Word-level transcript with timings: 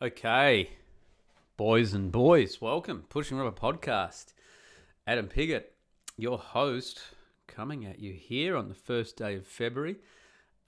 Okay, 0.00 0.70
boys 1.56 1.92
and 1.92 2.12
boys, 2.12 2.60
welcome. 2.60 3.02
Pushing 3.08 3.36
Rubber 3.36 3.50
Podcast. 3.50 4.26
Adam 5.08 5.26
Piggott, 5.26 5.72
your 6.16 6.38
host, 6.38 7.00
coming 7.48 7.84
at 7.84 7.98
you 7.98 8.12
here 8.12 8.56
on 8.56 8.68
the 8.68 8.76
first 8.76 9.16
day 9.16 9.34
of 9.34 9.44
February, 9.44 9.96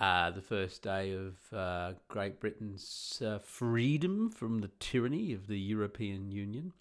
uh, 0.01 0.33
the 0.33 0.43
first 0.43 0.83
day 0.83 1.13
of 1.13 1.37
uh, 1.57 1.93
Great 2.09 2.41
Britain's 2.41 3.23
uh, 3.25 3.39
freedom 3.39 4.31
from 4.31 4.63
the 4.63 4.71
tyranny 4.81 5.33
of 5.33 5.47
the 5.47 5.61
European 5.61 6.33
Union. 6.33 6.73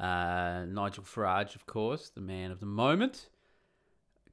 Uh, 0.00 0.64
Nigel 0.66 1.04
Farage, 1.04 1.54
of 1.54 1.66
course, 1.66 2.08
the 2.08 2.20
man 2.20 2.50
of 2.50 2.58
the 2.58 2.66
moment. 2.66 3.28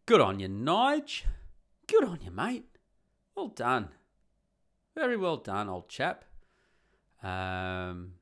Good 0.07 0.19
on 0.19 0.39
you, 0.39 0.47
Nige. 0.47 1.25
Good 1.85 2.05
on 2.05 2.21
you, 2.25 2.31
mate. 2.31 2.65
Well 3.35 3.49
done. 3.49 3.89
Very 4.95 5.15
well 5.15 5.37
done, 5.37 5.69
old 5.69 5.89
chap. 5.89 6.25
Um, 7.21 8.13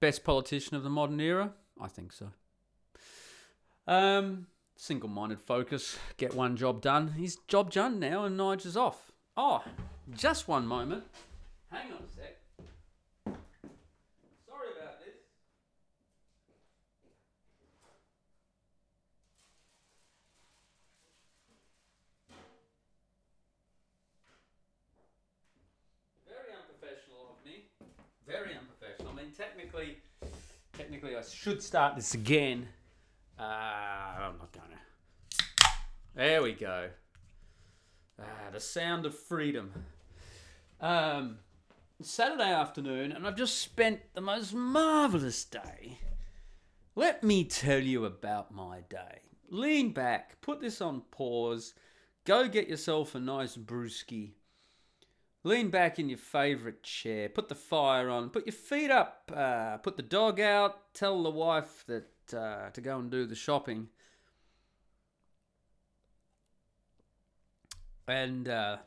best 0.00 0.24
politician 0.24 0.76
of 0.76 0.82
the 0.82 0.90
modern 0.90 1.20
era? 1.20 1.52
I 1.80 1.88
think 1.88 2.12
so. 2.12 2.30
Um, 3.86 4.48
single 4.76 5.08
minded 5.08 5.40
focus, 5.40 5.98
get 6.16 6.34
one 6.34 6.56
job 6.56 6.80
done. 6.82 7.12
He's 7.16 7.36
job 7.46 7.70
done 7.72 7.98
now, 7.98 8.24
and 8.24 8.38
Nige 8.38 8.66
is 8.66 8.76
off. 8.76 9.12
Oh, 9.36 9.62
just 10.14 10.48
one 10.48 10.66
moment. 10.66 11.04
Hang 11.70 11.92
on 11.92 11.98
a 11.98 12.08
sec. 12.08 12.36
Sorry 14.46 14.68
about 14.76 14.98
this. 15.00 15.14
Very 26.26 26.52
unprofessional 26.52 27.36
of 27.36 27.44
me. 27.44 27.64
Very 28.26 28.56
unprofessional. 28.56 29.12
I 29.12 29.14
mean, 29.16 29.32
technically, 29.36 29.98
technically, 31.08 31.16
I 31.16 31.34
should 31.34 31.62
start 31.62 31.96
this 31.96 32.14
again. 32.14 32.68
Uh, 33.38 33.42
I'm 33.42 34.38
not 34.38 34.52
gonna. 34.52 34.80
There 36.14 36.42
we 36.42 36.52
go. 36.52 36.90
Ah, 38.20 38.50
the 38.52 38.60
sound 38.60 39.06
of 39.06 39.16
freedom. 39.16 39.72
Um, 40.80 41.38
Saturday 42.02 42.50
afternoon, 42.52 43.12
and 43.12 43.26
I've 43.26 43.36
just 43.36 43.58
spent 43.58 44.00
the 44.14 44.20
most 44.20 44.52
marvelous 44.54 45.44
day. 45.44 45.98
Let 46.94 47.22
me 47.22 47.44
tell 47.44 47.80
you 47.80 48.04
about 48.04 48.52
my 48.52 48.80
day. 48.88 49.20
Lean 49.50 49.92
back, 49.92 50.40
put 50.40 50.60
this 50.60 50.80
on 50.80 51.02
pause, 51.10 51.74
go 52.24 52.48
get 52.48 52.68
yourself 52.68 53.14
a 53.14 53.20
nice 53.20 53.56
brewski. 53.56 54.32
Lean 55.44 55.70
back 55.70 55.98
in 55.98 56.08
your 56.08 56.18
favourite 56.18 56.82
chair, 56.82 57.28
put 57.28 57.48
the 57.48 57.54
fire 57.54 58.10
on, 58.10 58.30
put 58.30 58.46
your 58.46 58.52
feet 58.52 58.90
up, 58.90 59.30
uh, 59.34 59.76
put 59.78 59.96
the 59.96 60.02
dog 60.02 60.40
out, 60.40 60.92
tell 60.94 61.22
the 61.22 61.30
wife 61.30 61.84
that 61.86 62.10
uh, 62.36 62.70
to 62.70 62.80
go 62.80 62.98
and 62.98 63.10
do 63.10 63.24
the 63.24 63.36
shopping. 63.36 63.88
And 68.08 68.48
uh, 68.48 68.78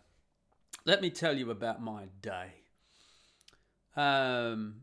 let 0.83 1.01
me 1.01 1.09
tell 1.09 1.37
you 1.37 1.51
about 1.51 1.81
my 1.81 2.07
day. 2.21 2.47
Um, 3.95 4.81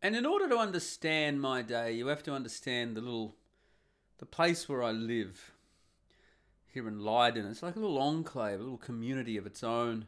and 0.00 0.16
in 0.16 0.24
order 0.24 0.48
to 0.48 0.56
understand 0.56 1.40
my 1.40 1.60
day, 1.60 1.92
you 1.92 2.06
have 2.06 2.22
to 2.22 2.32
understand 2.32 2.96
the 2.96 3.00
little, 3.00 3.36
the 4.18 4.26
place 4.26 4.68
where 4.68 4.82
I 4.82 4.92
live 4.92 5.52
here 6.72 6.88
in 6.88 7.00
Leiden. 7.00 7.46
It's 7.46 7.62
like 7.62 7.76
a 7.76 7.80
little 7.80 7.98
enclave, 7.98 8.60
a 8.60 8.62
little 8.62 8.78
community 8.78 9.36
of 9.36 9.46
its 9.46 9.62
own 9.62 10.06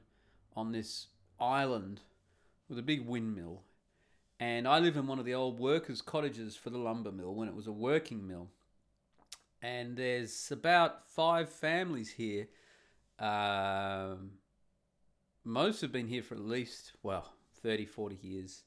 on 0.57 0.73
this 0.73 1.09
island 1.41 2.01
with 2.69 2.79
a 2.79 2.83
big 2.83 3.07
windmill. 3.07 3.63
And 4.41 4.67
I 4.67 4.79
live 4.79 4.97
in 4.97 5.07
one 5.07 5.19
of 5.19 5.25
the 5.25 5.35
old 5.35 5.59
workers' 5.59 6.03
cottages 6.03 6.57
for 6.57 6.71
the 6.71 6.79
lumber 6.79 7.13
mill 7.13 7.35
when 7.35 7.49
it 7.49 7.55
was 7.55 7.67
a 7.67 7.73
working 7.73 8.27
mill. 8.27 8.49
And 9.61 9.97
there's 9.97 10.51
about 10.51 11.09
five 11.09 11.49
families 11.49 12.11
here. 12.11 12.49
Um, 13.19 14.33
most 15.45 15.81
have 15.81 15.93
been 15.93 16.09
here 16.09 16.23
for 16.23 16.35
at 16.35 16.41
least, 16.41 16.93
well, 17.03 17.33
30, 17.63 17.87
40 17.87 18.19
years. 18.21 18.65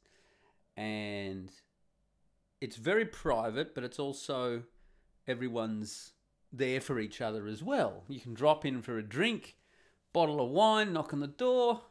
And 0.77 1.51
it's 2.61 2.77
very 2.77 3.05
private, 3.05 3.75
but 3.75 3.83
it's 3.83 3.99
also 3.99 4.63
everyone's 5.27 6.13
there 6.53 6.79
for 6.79 6.99
each 6.99 7.21
other 7.21 7.47
as 7.47 7.61
well. 7.61 8.03
You 8.07 8.19
can 8.19 8.33
drop 8.33 8.65
in 8.65 8.81
for 8.81 8.97
a 8.97 9.03
drink, 9.03 9.55
bottle 10.15 10.39
of 10.39 10.49
wine, 10.49 10.93
knock 10.93 11.11
on 11.11 11.19
the 11.19 11.27
door, 11.27 11.81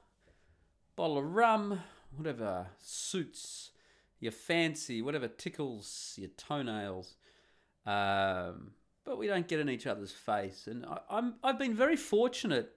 bottle 0.97 1.19
of 1.19 1.35
rum, 1.35 1.79
whatever 2.17 2.69
suits 2.79 3.71
your 4.19 4.33
fancy, 4.33 5.03
whatever 5.03 5.29
tickles 5.29 6.15
your 6.17 6.31
toenails. 6.31 7.17
Um, 7.85 8.71
but 9.05 9.19
we 9.19 9.27
don't 9.27 9.47
get 9.47 9.61
in 9.61 9.69
each 9.69 9.87
other's 9.87 10.13
face. 10.13 10.67
And 10.67 10.87
I, 10.87 11.01
I'm, 11.11 11.35
I've 11.45 11.59
been 11.59 11.75
very 11.75 11.97
fortunate 11.97 12.71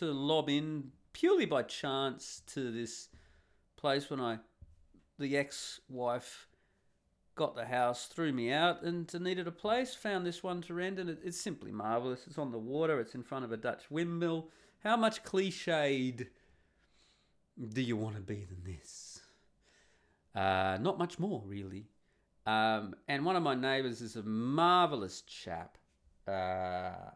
to 0.00 0.12
lob 0.12 0.50
in 0.50 0.90
purely 1.14 1.46
by 1.46 1.62
chance 1.62 2.42
to 2.48 2.70
this 2.70 3.08
place 3.78 4.10
when 4.10 4.20
I, 4.20 4.36
the 5.18 5.34
ex-wife, 5.34 6.46
got 7.36 7.56
the 7.56 7.64
house, 7.64 8.04
threw 8.04 8.34
me 8.34 8.52
out, 8.52 8.82
and 8.82 9.10
needed 9.18 9.48
a 9.48 9.50
place. 9.50 9.94
Found 9.94 10.26
this 10.26 10.42
one 10.42 10.60
to 10.60 10.74
rent, 10.74 10.98
and 10.98 11.08
it, 11.08 11.20
it's 11.24 11.40
simply 11.40 11.72
marvelous. 11.72 12.26
It's 12.26 12.36
on 12.36 12.52
the 12.52 12.58
water. 12.58 13.00
It's 13.00 13.14
in 13.14 13.22
front 13.22 13.46
of 13.46 13.52
a 13.52 13.56
Dutch 13.56 13.84
windmill. 13.88 14.50
How 14.82 14.96
much 14.96 15.22
cliched 15.22 16.26
do 17.72 17.82
you 17.82 17.96
want 17.96 18.16
to 18.16 18.22
be 18.22 18.46
than 18.46 18.64
this? 18.64 19.20
Uh, 20.34 20.78
not 20.80 20.98
much 20.98 21.18
more, 21.18 21.42
really. 21.44 21.86
Um, 22.46 22.94
and 23.06 23.24
one 23.24 23.36
of 23.36 23.42
my 23.42 23.54
neighbours 23.54 24.00
is 24.00 24.16
a 24.16 24.22
marvelous 24.22 25.20
chap 25.22 25.76
uh, 26.26 27.10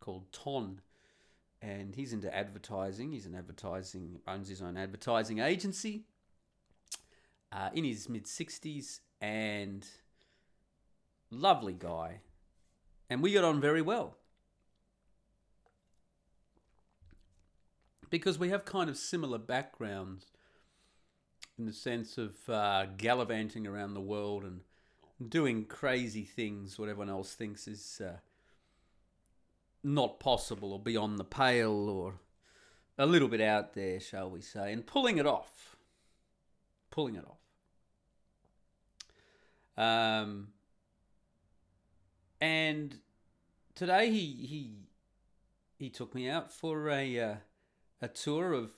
called 0.00 0.32
Ton, 0.32 0.80
and 1.62 1.94
he's 1.94 2.12
into 2.12 2.34
advertising. 2.34 3.12
He's 3.12 3.26
an 3.26 3.36
advertising, 3.36 4.20
owns 4.26 4.48
his 4.48 4.60
own 4.62 4.76
advertising 4.76 5.38
agency. 5.38 6.04
Uh, 7.52 7.68
in 7.74 7.82
his 7.82 8.08
mid 8.08 8.28
sixties, 8.28 9.00
and 9.20 9.84
lovely 11.32 11.72
guy, 11.72 12.20
and 13.08 13.20
we 13.20 13.32
got 13.32 13.42
on 13.42 13.60
very 13.60 13.82
well. 13.82 14.16
Because 18.10 18.38
we 18.38 18.50
have 18.50 18.64
kind 18.64 18.90
of 18.90 18.96
similar 18.96 19.38
backgrounds 19.38 20.26
in 21.58 21.66
the 21.66 21.72
sense 21.72 22.18
of 22.18 22.36
uh, 22.48 22.86
gallivanting 22.96 23.66
around 23.66 23.94
the 23.94 24.00
world 24.00 24.44
and 24.44 24.60
doing 25.28 25.64
crazy 25.64 26.24
things 26.24 26.78
what 26.78 26.88
everyone 26.88 27.10
else 27.10 27.34
thinks 27.34 27.68
is 27.68 28.00
uh, 28.04 28.16
not 29.82 30.20
possible 30.20 30.72
or 30.72 30.78
beyond 30.78 31.18
the 31.18 31.24
pale 31.24 31.88
or 31.88 32.14
a 32.98 33.06
little 33.06 33.28
bit 33.28 33.40
out 33.40 33.72
there, 33.74 33.98
shall 33.98 34.30
we 34.30 34.42
say, 34.42 34.72
and 34.72 34.86
pulling 34.86 35.16
it 35.18 35.26
off. 35.26 35.76
Pulling 36.90 37.16
it 37.16 37.24
off. 37.24 37.38
Um, 39.82 40.48
and 42.40 42.98
today 43.74 44.10
he 44.10 44.46
he 44.46 44.72
he 45.78 45.88
took 45.88 46.14
me 46.14 46.28
out 46.28 46.52
for 46.52 46.90
a 46.90 47.18
uh, 47.18 47.34
a 48.00 48.08
tour 48.08 48.52
of 48.52 48.72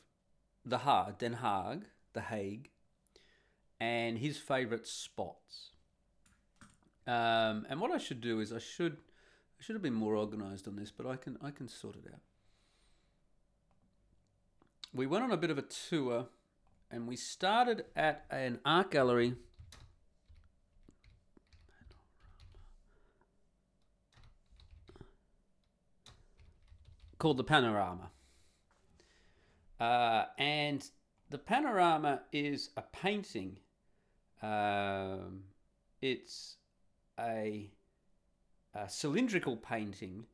the 0.65 0.79
Hague, 0.79 1.19
Den 1.19 1.37
Haag, 1.37 1.85
the 2.13 2.23
Hague, 2.23 2.71
and 3.81 4.19
his 4.19 4.39
favourite 4.39 4.87
spots. 4.87 5.71
Um, 7.07 7.67
and 7.69 7.81
what 7.81 7.91
I 7.91 7.99
should 7.99 8.21
do 8.21 8.41
is 8.41 8.53
I 8.53 8.59
should 8.59 8.99
I 9.59 9.63
should 9.63 9.75
have 9.75 9.83
been 9.83 9.95
more 9.95 10.17
organised 10.17 10.69
on 10.69 10.77
this, 10.77 10.91
but 10.91 11.07
I 11.07 11.17
can 11.17 11.37
I 11.43 11.51
can 11.51 11.69
sort 11.69 11.97
it 11.97 12.05
out. 12.13 12.21
We 14.95 15.07
went 15.07 15.25
on 15.25 15.33
a 15.33 15.37
bit 15.37 15.51
of 15.51 15.59
a 15.59 15.63
tour, 15.63 16.27
and 16.91 17.09
we 17.09 17.17
started 17.17 17.87
at 17.97 18.25
an 18.31 18.61
art 18.65 18.91
gallery. 18.91 19.35
Called 27.19 27.37
the 27.37 27.45
Panorama. 27.45 28.11
Uh, 29.83 30.27
and 30.39 30.89
the 31.31 31.39
panorama 31.39 32.21
is 32.33 32.71
a 32.77 32.83
painting. 32.83 33.59
Um, 34.41 35.43
it's 36.01 36.55
a, 37.19 37.69
a, 38.77 38.89
cylindrical 38.89 39.57
painting 39.57 40.27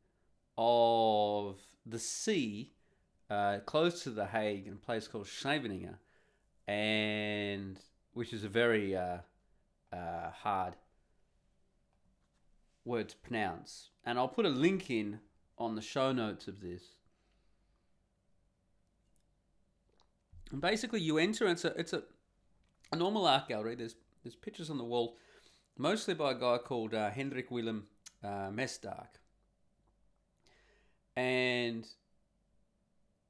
of 0.55 1.57
the 1.83 1.97
sea 1.97 2.73
uh, 3.31 3.57
close 3.65 4.03
to 4.03 4.11
the 4.11 4.27
Hague 4.27 4.67
in 4.67 4.73
a 4.73 4.85
place 4.85 5.07
called 5.07 5.25
Scheveningen, 5.25 5.95
and 6.67 7.79
which 8.13 8.33
is 8.33 8.43
a 8.43 8.49
very 8.49 8.95
uh, 8.95 9.17
uh, 9.91 10.29
hard 10.43 10.75
word 12.85 13.09
to 13.09 13.17
pronounce. 13.17 13.89
And 14.05 14.19
I'll 14.19 14.27
put 14.27 14.45
a 14.45 14.49
link 14.49 14.91
in 14.91 15.21
on 15.57 15.73
the 15.73 15.81
show 15.81 16.11
notes 16.11 16.47
of 16.47 16.61
this. 16.61 16.98
And 20.51 20.61
basically, 20.61 21.01
you 21.01 21.17
enter. 21.17 21.47
It's 21.47 21.65
a 21.65 21.79
it's 21.79 21.93
a, 21.93 22.03
a 22.91 22.95
normal 22.95 23.25
art 23.27 23.47
gallery. 23.47 23.75
There's 23.75 23.95
there's 24.23 24.35
pictures 24.35 24.69
on 24.69 24.77
the 24.77 24.83
wall, 24.83 25.17
mostly 25.77 26.13
by 26.13 26.31
a 26.31 26.35
guy 26.35 26.57
called 26.57 26.93
uh, 26.93 27.09
Hendrik 27.11 27.51
Willem 27.51 27.85
uh, 28.23 28.49
Mesdag. 28.49 29.07
And 31.15 31.85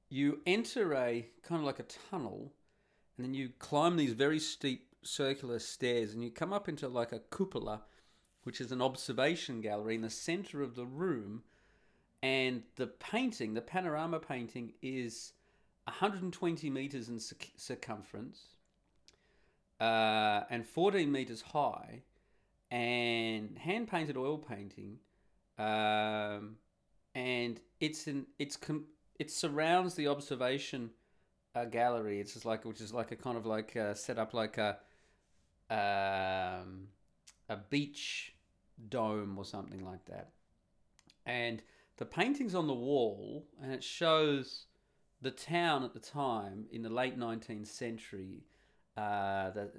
you 0.10 0.39
enter 0.45 0.94
a 0.94 1.27
kind 1.44 1.60
of 1.60 1.66
like 1.66 1.80
a 1.80 1.86
tunnel, 2.10 2.54
and 3.18 3.25
then 3.25 3.33
you 3.33 3.50
climb 3.60 3.98
these 3.98 4.13
very 4.13 4.39
steep 4.39 4.95
circular 5.01 5.60
stairs, 5.60 6.13
and 6.13 6.24
you 6.24 6.31
come 6.31 6.54
up 6.54 6.69
into 6.69 6.88
like 6.88 7.12
a 7.12 7.21
cupola, 7.36 7.81
which 8.44 8.62
is 8.62 8.71
an 8.71 8.81
observation 8.81 9.62
gallery 9.62 9.95
in 9.95 10.01
the 10.01 10.10
center 10.10 10.62
of 10.62 10.75
the 10.75 10.86
room. 10.86 11.44
And 12.21 12.63
the 12.75 12.88
painting, 12.88 13.54
the 13.54 13.62
panorama 13.62 14.19
painting, 14.19 14.74
is 14.81 15.31
120 15.85 16.69
meters 16.69 17.09
in 17.09 17.19
circumference 17.19 18.55
uh, 19.79 20.41
and 20.49 20.65
14 20.65 21.11
meters 21.11 21.41
high, 21.41 22.01
and 22.71 23.57
hand 23.57 23.87
painted 23.87 24.17
oil 24.17 24.37
painting. 24.37 24.97
Um, 25.57 26.57
and 27.15 27.59
it's 27.79 28.07
in 28.07 28.25
it's 28.37 28.55
com- 28.55 28.85
it 29.19 29.31
surrounds 29.31 29.95
the 29.95 30.07
observation 30.07 30.91
uh, 31.55 31.65
gallery. 31.65 32.19
It's 32.19 32.33
just 32.33 32.45
like 32.45 32.65
which 32.65 32.81
is 32.81 32.93
like 32.93 33.11
a 33.11 33.15
kind 33.15 33.37
of 33.37 33.45
like 33.45 33.75
uh, 33.75 33.93
set 33.93 34.19
up 34.19 34.33
like 34.33 34.57
a 34.57 34.77
um, 35.69 36.87
a 37.47 37.57
beach 37.69 38.35
dome 38.89 39.37
or 39.37 39.45
something 39.45 39.83
like 39.83 40.05
that. 40.05 40.31
And 41.25 41.61
the 41.97 42.05
painting's 42.05 42.55
on 42.55 42.67
the 42.67 42.73
wall, 42.73 43.45
and 43.61 43.71
it 43.71 43.83
shows 43.83 44.65
the 45.21 45.31
town 45.31 45.83
at 45.83 45.94
the 45.94 46.00
time 46.00 46.66
in 46.71 46.81
the 46.81 46.89
late 46.89 47.18
19th 47.18 47.68
century, 47.68 48.44
uh, 48.98 49.51
the 49.51 49.69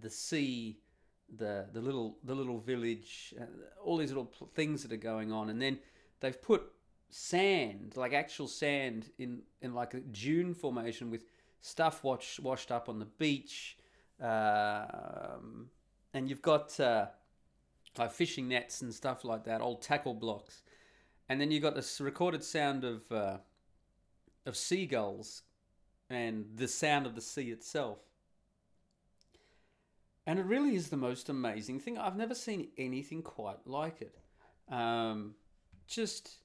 the 0.00 0.10
sea, 0.10 0.78
the 1.36 1.66
the 1.72 1.80
little 1.80 2.18
the 2.24 2.34
little 2.34 2.58
village, 2.58 3.34
uh, 3.40 3.44
all 3.82 3.96
these 3.96 4.10
little 4.10 4.30
things 4.54 4.82
that 4.82 4.92
are 4.92 4.96
going 4.96 5.32
on, 5.32 5.50
and 5.50 5.60
then 5.60 5.78
they've 6.20 6.40
put 6.40 6.62
sand, 7.10 7.94
like 7.96 8.12
actual 8.12 8.48
sand, 8.48 9.10
in 9.18 9.42
in 9.62 9.74
like 9.74 9.94
a 9.94 10.00
dune 10.00 10.54
formation 10.54 11.10
with 11.10 11.24
stuff 11.60 12.04
washed 12.04 12.40
washed 12.40 12.70
up 12.70 12.88
on 12.88 12.98
the 12.98 13.06
beach, 13.18 13.78
um, 14.20 15.68
and 16.12 16.28
you've 16.28 16.42
got 16.42 16.78
uh, 16.78 17.06
like 17.98 18.12
fishing 18.12 18.48
nets 18.48 18.82
and 18.82 18.94
stuff 18.94 19.24
like 19.24 19.44
that, 19.44 19.60
old 19.60 19.82
tackle 19.82 20.14
blocks, 20.14 20.62
and 21.28 21.40
then 21.40 21.50
you've 21.50 21.62
got 21.62 21.74
this 21.74 22.00
recorded 22.00 22.44
sound 22.44 22.84
of 22.84 23.10
uh, 23.10 23.38
of 24.46 24.56
seagulls 24.56 25.42
and 26.10 26.46
the 26.56 26.68
sound 26.68 27.06
of 27.06 27.14
the 27.14 27.20
sea 27.20 27.50
itself. 27.50 27.98
And 30.26 30.38
it 30.38 30.46
really 30.46 30.74
is 30.74 30.88
the 30.88 30.96
most 30.96 31.28
amazing 31.28 31.80
thing. 31.80 31.98
I've 31.98 32.16
never 32.16 32.34
seen 32.34 32.68
anything 32.78 33.22
quite 33.22 33.66
like 33.66 34.00
it. 34.00 34.16
Um, 34.72 35.34
just 35.86 36.36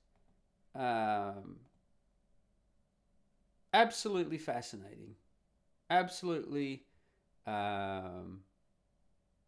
um, 0.76 1.58
absolutely 3.74 4.38
fascinating. 4.38 5.16
Absolutely 5.90 6.84
um, 7.48 8.42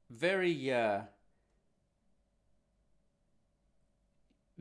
very. 0.09 0.71
Uh, 0.71 1.01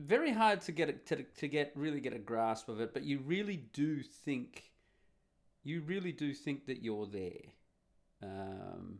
very 0.05 0.31
hard 0.31 0.61
to 0.61 0.71
get 0.71 0.89
it 0.89 1.05
to, 1.07 1.23
to 1.23 1.47
get 1.47 1.71
really 1.75 1.99
get 1.99 2.13
a 2.13 2.19
grasp 2.19 2.69
of 2.69 2.79
it, 2.81 2.93
but 2.93 3.03
you 3.03 3.19
really 3.19 3.57
do 3.73 4.01
think 4.01 4.71
you 5.63 5.81
really 5.81 6.11
do 6.11 6.33
think 6.33 6.65
that 6.65 6.81
you're 6.81 7.05
there 7.05 7.53
um, 8.23 8.99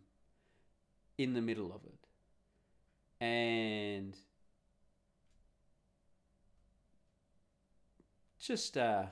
in 1.18 1.33
the 1.33 1.42
middle 1.42 1.74
of 1.74 1.81
it. 1.86 3.24
And 3.24 4.15
just 8.39 8.77
uh 8.77 9.04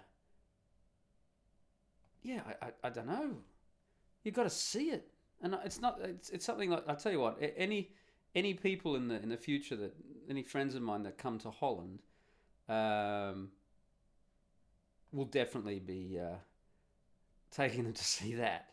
yeah, 2.24 2.42
I, 2.62 2.66
I, 2.66 2.72
I 2.86 2.90
don't 2.90 3.08
know. 3.08 3.38
You've 4.24 4.36
got 4.36 4.44
to 4.44 4.50
see 4.50 4.90
it. 4.90 5.10
And 5.42 5.56
it's 5.64 5.80
not 5.80 6.00
it's, 6.04 6.30
it's 6.30 6.46
something 6.46 6.70
like 6.70 6.84
I 6.88 6.96
tell 6.96 7.12
you 7.12 7.20
what, 7.20 7.38
any 7.56 7.92
any 8.36 8.54
people 8.54 8.96
in 8.96 9.08
the 9.08 9.22
in 9.22 9.30
the 9.30 9.38
future 9.38 9.76
that 9.76 9.96
any 10.30 10.44
friends 10.44 10.76
of 10.76 10.82
mine 10.82 11.04
that 11.04 11.18
come 11.18 11.40
to 11.40 11.50
Holland 11.50 12.00
um, 12.68 13.50
will 15.12 15.26
definitely 15.26 15.80
be 15.80 16.20
uh, 16.20 16.36
taking 17.52 17.84
them 17.84 17.94
to 17.94 18.04
see 18.16 18.36
that. 18.36 18.70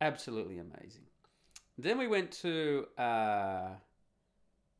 Absolutely 0.00 0.58
amazing. 0.58 1.04
Then 1.78 1.98
we 1.98 2.08
went 2.08 2.32
to 2.42 2.86
uh, 2.98 3.68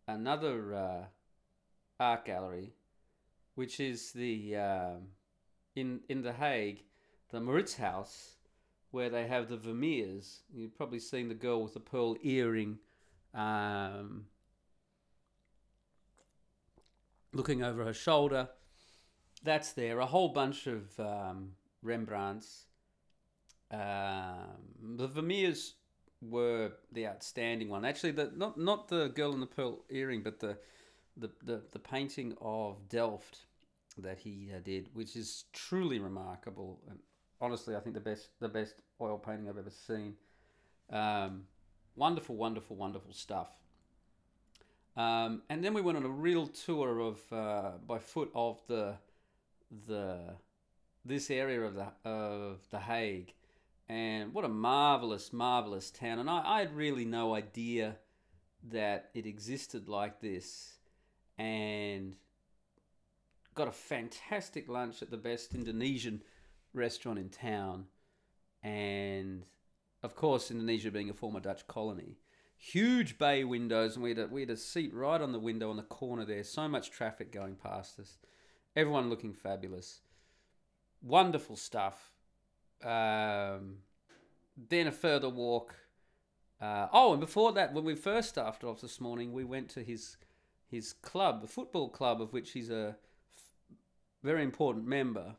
another 0.08 0.74
uh, 0.74 1.04
art 1.98 2.24
gallery, 2.24 2.72
which 3.54 3.80
is 3.80 4.12
the 4.12 4.56
um, 4.56 5.08
in 5.76 6.00
in 6.08 6.22
the 6.22 6.32
Hague, 6.32 6.82
the 7.30 7.38
Mauritshuis, 7.38 8.34
where 8.90 9.08
they 9.08 9.26
have 9.26 9.48
the 9.48 9.56
Vermeers. 9.56 10.40
You've 10.52 10.76
probably 10.76 10.98
seen 10.98 11.28
the 11.28 11.34
girl 11.34 11.62
with 11.62 11.74
the 11.74 11.80
pearl 11.80 12.16
earring 12.22 12.78
um, 13.34 14.26
looking 17.32 17.62
over 17.62 17.84
her 17.84 17.92
shoulder. 17.92 18.48
That's 19.42 19.72
there. 19.72 20.00
A 20.00 20.06
whole 20.06 20.28
bunch 20.28 20.66
of 20.66 20.98
um, 20.98 21.52
Rembrandts. 21.82 22.64
Um, 23.70 24.96
the 24.96 25.06
Vermeers 25.06 25.74
were 26.20 26.72
the 26.92 27.06
outstanding 27.06 27.68
one. 27.68 27.84
Actually, 27.84 28.12
the 28.12 28.30
not 28.36 28.58
not 28.58 28.88
the 28.88 29.08
girl 29.08 29.32
in 29.32 29.40
the 29.40 29.46
pearl 29.46 29.84
earring, 29.90 30.22
but 30.22 30.40
the 30.40 30.58
the 31.16 31.30
the, 31.42 31.62
the 31.72 31.78
painting 31.78 32.36
of 32.40 32.88
Delft 32.88 33.46
that 33.98 34.18
he 34.18 34.50
uh, 34.54 34.60
did, 34.62 34.88
which 34.92 35.16
is 35.16 35.44
truly 35.52 35.98
remarkable. 35.98 36.80
And 36.88 36.98
honestly, 37.40 37.76
I 37.76 37.80
think 37.80 37.94
the 37.94 38.00
best 38.00 38.28
the 38.40 38.48
best 38.48 38.82
oil 39.00 39.18
painting 39.18 39.48
I've 39.48 39.58
ever 39.58 39.70
seen. 39.70 40.14
Um, 40.90 41.44
Wonderful, 42.00 42.34
wonderful, 42.34 42.76
wonderful 42.76 43.12
stuff. 43.12 43.50
Um, 44.96 45.42
and 45.50 45.62
then 45.62 45.74
we 45.74 45.82
went 45.82 45.98
on 45.98 46.04
a 46.06 46.08
real 46.08 46.46
tour 46.46 46.98
of 46.98 47.18
uh, 47.30 47.72
by 47.86 47.98
foot 47.98 48.30
of 48.34 48.58
the 48.68 48.94
the 49.86 50.16
this 51.04 51.30
area 51.30 51.60
of 51.60 51.74
the 51.74 51.88
of 52.06 52.60
the 52.70 52.78
Hague, 52.78 53.34
and 53.86 54.32
what 54.32 54.46
a 54.46 54.48
marvelous, 54.48 55.30
marvelous 55.30 55.90
town. 55.90 56.18
And 56.18 56.30
I, 56.30 56.42
I 56.42 56.60
had 56.60 56.74
really 56.74 57.04
no 57.04 57.34
idea 57.34 57.96
that 58.70 59.10
it 59.12 59.26
existed 59.26 59.86
like 59.86 60.22
this, 60.22 60.78
and 61.36 62.14
got 63.54 63.68
a 63.68 63.72
fantastic 63.72 64.70
lunch 64.70 65.02
at 65.02 65.10
the 65.10 65.18
best 65.18 65.54
Indonesian 65.54 66.22
restaurant 66.72 67.18
in 67.18 67.28
town, 67.28 67.88
and 68.62 69.44
of 70.02 70.14
course, 70.14 70.50
Indonesia 70.50 70.90
being 70.90 71.10
a 71.10 71.14
former 71.14 71.40
Dutch 71.40 71.66
colony. 71.66 72.16
Huge 72.56 73.18
bay 73.18 73.42
windows, 73.44 73.94
and 73.94 74.02
we 74.02 74.10
had, 74.10 74.18
a, 74.18 74.26
we 74.26 74.42
had 74.42 74.50
a 74.50 74.56
seat 74.56 74.92
right 74.92 75.20
on 75.20 75.32
the 75.32 75.38
window 75.38 75.70
on 75.70 75.76
the 75.76 75.82
corner 75.82 76.24
there. 76.24 76.44
So 76.44 76.68
much 76.68 76.90
traffic 76.90 77.32
going 77.32 77.56
past 77.56 77.98
us. 77.98 78.18
Everyone 78.76 79.08
looking 79.08 79.32
fabulous. 79.32 80.00
Wonderful 81.02 81.56
stuff. 81.56 82.12
Um, 82.84 83.78
then 84.68 84.86
a 84.86 84.92
further 84.92 85.28
walk. 85.28 85.74
Uh, 86.60 86.88
oh, 86.92 87.12
and 87.12 87.20
before 87.20 87.52
that, 87.52 87.72
when 87.72 87.84
we 87.84 87.94
first 87.94 88.28
started 88.28 88.66
off 88.66 88.82
this 88.82 89.00
morning, 89.00 89.32
we 89.32 89.44
went 89.44 89.68
to 89.70 89.82
his 89.82 90.16
his 90.70 90.92
club, 90.92 91.40
the 91.40 91.48
football 91.48 91.88
club 91.88 92.22
of 92.22 92.32
which 92.32 92.52
he's 92.52 92.70
a 92.70 92.94
f- 93.34 93.76
very 94.22 94.44
important 94.44 94.86
member. 94.86 95.34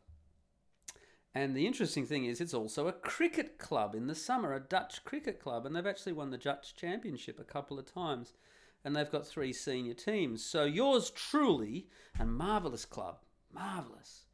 And 1.33 1.55
the 1.55 1.65
interesting 1.65 2.05
thing 2.05 2.25
is, 2.25 2.41
it's 2.41 2.53
also 2.53 2.87
a 2.87 2.93
cricket 2.93 3.57
club 3.57 3.95
in 3.95 4.07
the 4.07 4.15
summer, 4.15 4.53
a 4.53 4.59
Dutch 4.59 5.03
cricket 5.05 5.39
club, 5.39 5.65
and 5.65 5.75
they've 5.75 5.87
actually 5.87 6.13
won 6.13 6.29
the 6.29 6.37
Dutch 6.37 6.75
Championship 6.75 7.39
a 7.39 7.45
couple 7.45 7.79
of 7.79 7.91
times. 7.91 8.33
And 8.83 8.95
they've 8.95 9.11
got 9.11 9.27
three 9.27 9.53
senior 9.53 9.93
teams. 9.93 10.43
So 10.43 10.65
yours 10.65 11.09
truly, 11.11 11.87
a 12.19 12.25
marvellous 12.25 12.83
club, 12.83 13.19
marvellous. 13.53 14.25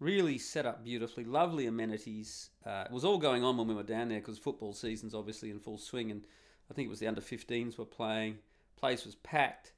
Really 0.00 0.38
set 0.38 0.66
up 0.66 0.82
beautifully, 0.82 1.24
lovely 1.24 1.66
amenities. 1.66 2.50
Uh, 2.64 2.84
it 2.86 2.92
was 2.92 3.04
all 3.04 3.18
going 3.18 3.44
on 3.44 3.56
when 3.56 3.68
we 3.68 3.74
were 3.74 3.82
down 3.82 4.08
there 4.08 4.18
because 4.18 4.38
football 4.38 4.72
season's 4.72 5.14
obviously 5.14 5.50
in 5.50 5.60
full 5.60 5.78
swing, 5.78 6.10
and 6.10 6.24
I 6.70 6.74
think 6.74 6.86
it 6.86 6.90
was 6.90 7.00
the 7.00 7.06
under 7.06 7.20
15s 7.20 7.78
were 7.78 7.84
playing. 7.84 8.38
Place 8.76 9.04
was 9.04 9.14
packed. 9.14 9.72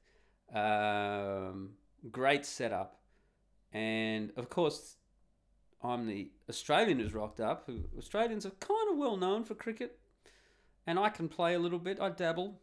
Um, 0.53 1.71
great 2.11 2.45
setup, 2.45 2.99
and 3.71 4.31
of 4.35 4.49
course 4.49 4.95
I'm 5.83 6.07
the 6.07 6.29
Australian 6.49 6.99
who's 6.99 7.13
rocked 7.13 7.39
up. 7.39 7.63
Who 7.67 7.83
Australians 7.97 8.45
are 8.45 8.51
kind 8.51 8.91
of 8.91 8.97
well 8.97 9.17
known 9.17 9.43
for 9.43 9.55
cricket, 9.55 9.99
and 10.85 10.99
I 10.99 11.09
can 11.09 11.29
play 11.29 11.53
a 11.53 11.59
little 11.59 11.79
bit. 11.79 11.99
I 11.99 12.09
dabble. 12.09 12.59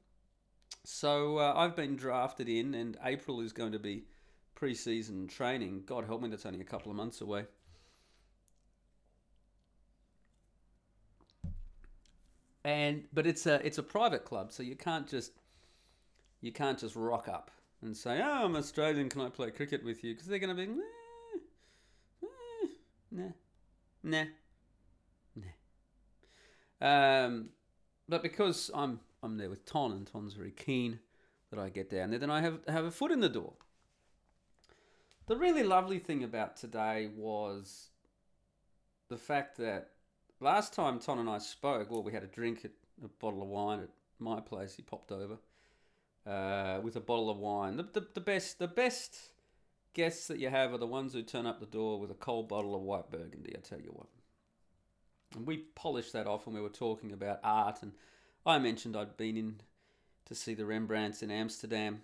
So 0.85 1.39
uh, 1.39 1.55
I've 1.57 1.75
been 1.75 1.97
drafted 1.97 2.49
in, 2.49 2.75
and 2.75 2.97
April 3.05 3.41
is 3.41 3.53
going 3.53 3.73
to 3.73 3.79
be 3.79 4.05
pre-season 4.55 5.29
training. 5.29 5.83
God 5.87 6.05
help 6.05 6.23
me, 6.23 6.29
that's 6.29 6.47
only 6.47 6.61
a 6.61 6.65
couple 6.65 6.91
of 6.91 6.97
months 6.97 7.21
away. 7.21 7.47
and 12.67 13.05
but 13.13 13.29
it's 13.29 13.47
a 13.47 13.65
it's 13.65 13.79
a 13.79 13.83
private 13.83 14.25
club, 14.25 14.53
so 14.53 14.63
you 14.65 14.75
can't 14.75 15.07
just 15.07 15.31
you 16.41 16.51
can't 16.51 16.79
just 16.79 16.97
rock 16.97 17.29
up 17.29 17.53
and 17.81 17.97
say, 17.97 18.21
"Oh, 18.21 18.45
I'm 18.45 18.57
Australian. 18.57 19.09
Can 19.09 19.21
I 19.21 19.29
play 19.29 19.53
cricket 19.53 19.85
with 19.85 20.03
you?" 20.03 20.15
Because 20.15 20.27
they're 20.27 20.41
going 20.41 20.55
to 20.55 20.67
be, 20.67 20.73
eh, 20.73 20.85
nah, 23.17 23.33
nah, 24.03 24.25
nah. 26.81 27.25
Um, 27.27 27.49
but 28.09 28.23
because 28.23 28.71
I'm 28.75 29.01
I'm 29.23 29.37
there 29.39 29.51
with 29.51 29.65
Ton, 29.65 29.93
and 29.93 30.07
Ton's 30.07 30.35
very 30.35 30.53
keen 30.53 31.01
that 31.51 31.59
I 31.59 31.69
get 31.69 31.91
down 31.91 32.11
there, 32.11 32.19
then 32.19 32.31
I 32.31 32.41
have 32.41 32.61
have 32.69 32.85
a 32.85 32.91
foot 32.91 33.13
in 33.13 33.21
the 33.21 33.29
door. 33.29 33.55
The 35.27 35.37
really 35.37 35.65
lovely 35.65 35.99
thing 35.99 36.23
about 36.23 36.57
today 36.57 37.11
was 37.17 37.89
the 39.09 39.17
fact 39.17 39.57
that 39.59 39.91
last 40.41 40.73
time 40.73 40.99
Ton 40.99 41.19
and 41.19 41.29
I 41.29 41.39
spoke, 41.39 41.91
well, 41.91 42.03
we 42.03 42.13
had 42.13 42.23
a 42.23 42.29
drink 42.29 42.65
at 42.65 42.71
a 43.05 43.09
bottle 43.09 43.43
of 43.43 43.49
wine 43.49 43.81
at 43.81 43.91
my 44.19 44.41
place. 44.41 44.75
He 44.77 44.83
popped 44.83 45.11
over 45.11 45.39
uh, 46.27 46.81
with 46.83 46.97
a 46.97 47.01
bottle 47.01 47.31
of 47.31 47.39
wine. 47.39 47.77
The, 47.77 47.85
the, 47.85 48.07
the 48.15 48.21
best 48.21 48.59
the 48.59 48.69
best 48.69 49.19
guests 49.97 50.27
that 50.29 50.39
you 50.39 50.51
have 50.51 50.75
are 50.75 50.79
the 50.79 50.87
ones 50.87 51.15
who 51.15 51.23
turn 51.23 51.47
up 51.47 51.59
the 51.59 51.65
door 51.65 51.99
with 51.99 52.11
a 52.11 52.15
cold 52.15 52.49
bottle 52.49 52.75
of 52.75 52.83
white 52.83 53.11
burgundy. 53.11 53.55
I 53.57 53.61
tell 53.61 53.81
you 53.81 53.91
what. 53.95 54.09
And 55.35 55.47
we 55.47 55.57
polished 55.75 56.13
that 56.13 56.27
off 56.27 56.47
when 56.47 56.55
we 56.55 56.61
were 56.61 56.69
talking 56.69 57.13
about 57.13 57.41
art, 57.43 57.83
and 57.83 57.93
I 58.45 58.59
mentioned 58.59 58.95
I'd 58.95 59.17
been 59.17 59.39
in 59.39 59.61
to 60.27 60.35
see 60.35 60.53
the 60.53 60.67
Rembrandts 60.67 61.23
in 61.23 61.31
Amsterdam 61.31 62.03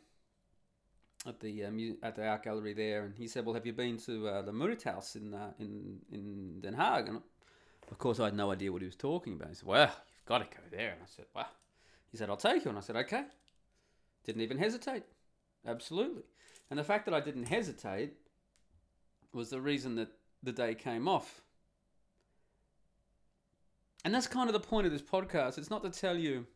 at 1.27 1.41
the 1.41 1.65
uh, 1.65 1.71
at 2.03 2.17
the 2.17 2.27
art 2.27 2.45
gallery 2.45 2.73
there, 2.73 3.05
and 3.05 3.15
he 3.15 3.29
said, 3.29 3.45
"Well, 3.45 3.55
have 3.55 3.67
you 3.67 3.75
been 3.75 3.99
to 3.99 4.27
uh, 4.27 4.43
the 4.43 4.53
Mauritshuis 4.53 5.15
in 5.17 5.35
uh, 5.35 5.53
in 5.59 6.01
in 6.11 6.61
Den 6.61 6.75
Haag?" 6.75 7.09
And 7.09 7.21
of 7.91 7.99
course, 7.99 8.19
I 8.19 8.25
had 8.25 8.35
no 8.35 8.51
idea 8.51 8.73
what 8.73 8.81
he 8.81 8.87
was 8.87 8.97
talking 8.97 9.35
about. 9.35 9.51
He 9.51 9.55
said, 9.55 9.69
"Well, 9.69 9.93
you've 10.17 10.25
got 10.25 10.39
to 10.39 10.45
go 10.45 10.63
there," 10.71 10.93
and 10.93 11.03
I 11.03 11.07
said, 11.07 11.27
"Well," 11.35 11.51
he 12.11 12.17
said, 12.17 12.31
"I'll 12.31 12.37
take 12.39 12.65
you," 12.65 12.71
and 12.71 12.79
I 12.79 12.83
said, 12.83 12.97
"Okay." 12.97 13.25
Didn't 14.25 14.43
even 14.43 14.59
hesitate. 14.59 15.03
Absolutely. 15.67 16.23
And 16.73 16.79
the 16.79 16.85
fact 16.85 17.05
that 17.05 17.13
I 17.13 17.21
didn't 17.21 17.49
hesitate 17.49 18.15
was 19.35 19.51
the 19.51 19.61
reason 19.61 19.97
that 19.97 20.09
the 20.43 20.53
day 20.53 20.75
came 20.75 21.07
off. 21.07 21.43
And 24.07 24.15
that's 24.15 24.27
kind 24.27 24.49
of 24.49 24.55
the 24.55 24.67
point 24.67 24.87
of 24.87 24.93
this 24.93 25.03
podcast. 25.03 25.59
It's 25.59 25.69
not 25.69 25.83
to 25.83 25.91
tell 25.91 26.17
you 26.17 26.47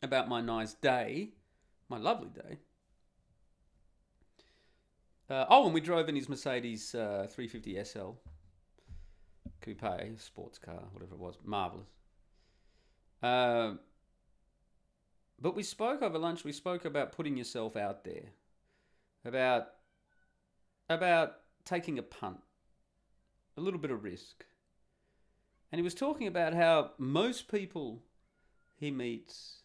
about 0.00 0.28
my 0.28 0.40
nice 0.40 0.74
day, 0.74 1.30
my 1.88 1.98
lovely 1.98 2.28
day. 2.28 2.58
Uh, 5.28 5.46
oh, 5.48 5.64
and 5.64 5.74
we 5.74 5.80
drove 5.80 6.08
in 6.08 6.14
his 6.14 6.28
Mercedes 6.28 6.94
uh, 6.94 7.26
350 7.28 7.82
SL 7.82 8.10
coupe, 9.60 10.20
sports 10.20 10.60
car, 10.60 10.84
whatever 10.92 11.16
it 11.16 11.20
was. 11.20 11.36
Marvelous. 11.44 11.88
Uh, 13.20 13.72
but 15.40 15.56
we 15.56 15.64
spoke 15.64 16.00
over 16.00 16.16
lunch, 16.16 16.44
we 16.44 16.52
spoke 16.52 16.84
about 16.84 17.10
putting 17.10 17.36
yourself 17.36 17.74
out 17.74 18.04
there, 18.04 18.26
about, 19.24 19.66
about 20.88 21.36
taking 21.64 21.98
a 21.98 22.02
punt, 22.02 22.38
a 23.56 23.60
little 23.60 23.80
bit 23.80 23.90
of 23.90 24.04
risk. 24.04 24.44
And 25.70 25.78
he 25.78 25.82
was 25.82 25.94
talking 25.94 26.26
about 26.26 26.54
how 26.54 26.92
most 26.98 27.48
people 27.48 28.02
he 28.76 28.90
meets, 28.90 29.62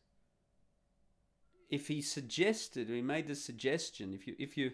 if 1.69 1.87
he 1.87 2.01
suggested, 2.01 2.89
he 2.89 3.01
made 3.01 3.27
the 3.27 3.35
suggestion, 3.35 4.13
if 4.13 4.25
you, 4.25 4.35
if 4.39 4.57
you, 4.57 4.71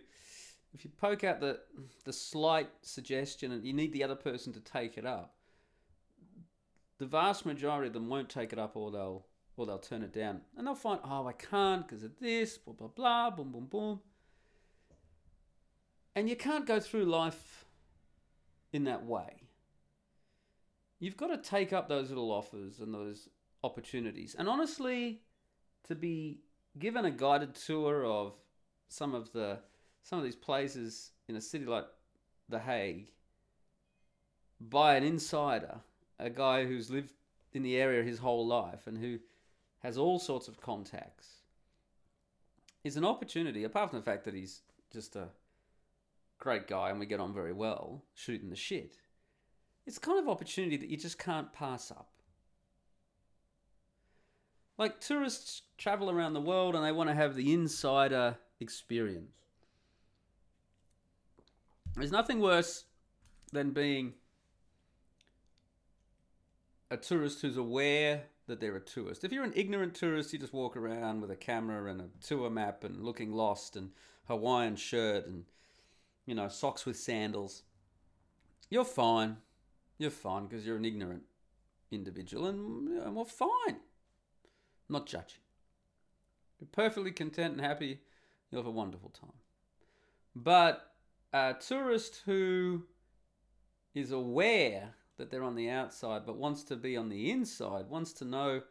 if 0.73 0.83
you 0.83 0.91
poke 0.97 1.23
out 1.23 1.39
the 1.39 1.59
the 2.03 2.13
slight 2.13 2.69
suggestion 2.81 3.51
and 3.53 3.65
you 3.65 3.73
need 3.73 3.93
the 3.93 4.03
other 4.03 4.15
person 4.15 4.51
to 4.53 4.59
take 4.59 4.97
it 4.97 5.05
up, 5.05 5.35
the 6.97 7.05
vast 7.05 7.45
majority 7.45 7.87
of 7.87 7.93
them 7.93 8.09
won't 8.09 8.29
take 8.29 8.53
it 8.53 8.59
up 8.59 8.75
or 8.75 8.91
they'll 8.91 9.25
or 9.57 9.65
they'll 9.65 9.77
turn 9.77 10.03
it 10.03 10.13
down. 10.13 10.41
And 10.57 10.67
they'll 10.67 10.75
find, 10.75 10.99
oh, 11.03 11.27
I 11.27 11.31
can't 11.31 11.87
because 11.87 12.03
of 12.03 12.19
this, 12.19 12.57
blah, 12.57 12.73
blah, 12.73 12.89
blah, 12.89 13.29
boom, 13.29 13.51
boom, 13.51 13.67
boom. 13.67 13.99
And 16.15 16.29
you 16.29 16.35
can't 16.35 16.65
go 16.65 16.79
through 16.79 17.05
life 17.05 17.65
in 18.71 18.85
that 18.85 19.05
way. 19.05 19.41
You've 20.99 21.17
got 21.17 21.27
to 21.27 21.37
take 21.37 21.73
up 21.73 21.89
those 21.89 22.09
little 22.09 22.31
offers 22.31 22.79
and 22.79 22.93
those 22.93 23.27
opportunities. 23.63 24.35
And 24.37 24.47
honestly, 24.47 25.21
to 25.87 25.95
be 25.95 26.39
given 26.79 27.05
a 27.05 27.11
guided 27.11 27.55
tour 27.55 28.05
of 28.05 28.33
some 28.87 29.13
of 29.13 29.31
the 29.33 29.59
some 30.03 30.19
of 30.19 30.25
these 30.25 30.35
places 30.35 31.11
in 31.27 31.35
a 31.35 31.41
city 31.41 31.65
like 31.65 31.87
The 32.47 32.59
Hague 32.59 33.07
by 34.59 34.95
an 34.95 35.03
insider, 35.03 35.79
a 36.19 36.29
guy 36.29 36.65
who's 36.65 36.91
lived 36.91 37.11
in 37.53 37.63
the 37.63 37.77
area 37.77 38.03
his 38.03 38.19
whole 38.19 38.45
life 38.45 38.87
and 38.87 38.97
who 38.97 39.19
has 39.79 39.97
all 39.97 40.19
sorts 40.19 40.47
of 40.47 40.61
contacts, 40.61 41.27
is 42.83 42.97
an 42.97 43.05
opportunity, 43.05 43.63
apart 43.63 43.89
from 43.89 43.99
the 43.99 44.05
fact 44.05 44.25
that 44.25 44.33
he's 44.33 44.61
just 44.91 45.15
a 45.15 45.29
great 46.39 46.67
guy 46.67 46.89
and 46.89 46.99
we 46.99 47.05
get 47.05 47.19
on 47.19 47.33
very 47.33 47.53
well 47.53 48.03
shooting 48.13 48.49
the 48.49 48.55
shit. 48.55 48.97
It's 49.85 49.99
the 49.99 50.05
kind 50.05 50.19
of 50.19 50.27
opportunity 50.27 50.77
that 50.77 50.89
you 50.89 50.97
just 50.97 51.19
can't 51.19 51.53
pass 51.53 51.91
up. 51.91 52.09
Like 54.77 54.99
tourists 54.99 55.61
travel 55.77 56.09
around 56.09 56.33
the 56.33 56.41
world 56.41 56.75
and 56.75 56.83
they 56.83 56.91
want 56.91 57.09
to 57.09 57.15
have 57.15 57.35
the 57.35 57.53
insider 57.53 58.37
experience. 58.59 59.31
There's 61.95 62.11
nothing 62.11 62.41
worse 62.41 62.83
than 63.53 63.71
being 63.71 64.13
a 66.91 66.97
tourist 66.97 67.41
who's 67.41 67.57
aware 67.57 68.23
that 68.47 68.59
they're 68.59 68.75
a 68.75 68.81
tourist. 68.81 69.23
If 69.23 69.31
you're 69.31 69.45
an 69.45 69.53
ignorant 69.55 69.95
tourist, 69.95 70.33
you 70.33 70.39
just 70.39 70.53
walk 70.53 70.75
around 70.75 71.21
with 71.21 71.31
a 71.31 71.35
camera 71.35 71.89
and 71.89 72.01
a 72.01 72.09
tour 72.21 72.49
map 72.49 72.83
and 72.83 73.03
looking 73.03 73.31
lost 73.31 73.75
and 73.75 73.91
Hawaiian 74.27 74.75
shirt 74.75 75.25
and 75.25 75.45
you 76.25 76.35
know 76.35 76.47
socks 76.47 76.85
with 76.85 76.97
sandals. 76.97 77.63
You're 78.69 78.85
fine. 78.85 79.37
You're 79.97 80.11
fine 80.11 80.47
because 80.47 80.65
you're 80.65 80.77
an 80.77 80.85
ignorant 80.85 81.23
individual 81.91 82.47
and, 82.47 83.15
we're 83.15 83.25
fine. 83.25 83.77
not 84.89 85.05
judging. 85.05 85.39
You're 86.59 86.67
perfectly 86.71 87.11
content 87.11 87.53
and 87.53 87.61
happy. 87.61 87.99
You'll 88.49 88.61
have 88.61 88.67
a 88.67 88.71
wonderful 88.71 89.09
time. 89.09 89.39
But 90.35 90.91
a 91.31 91.55
tourist 91.59 92.21
who 92.25 92.83
is 93.93 94.11
aware 94.11 94.95
that 95.17 95.31
they're 95.31 95.43
on 95.43 95.55
the 95.55 95.69
outside 95.69 96.25
but 96.25 96.37
wants 96.37 96.63
to 96.63 96.75
be 96.75 96.97
on 96.97 97.09
the 97.09 97.31
inside, 97.31 97.89
wants 97.89 98.11
to 98.13 98.25
know 98.25 98.61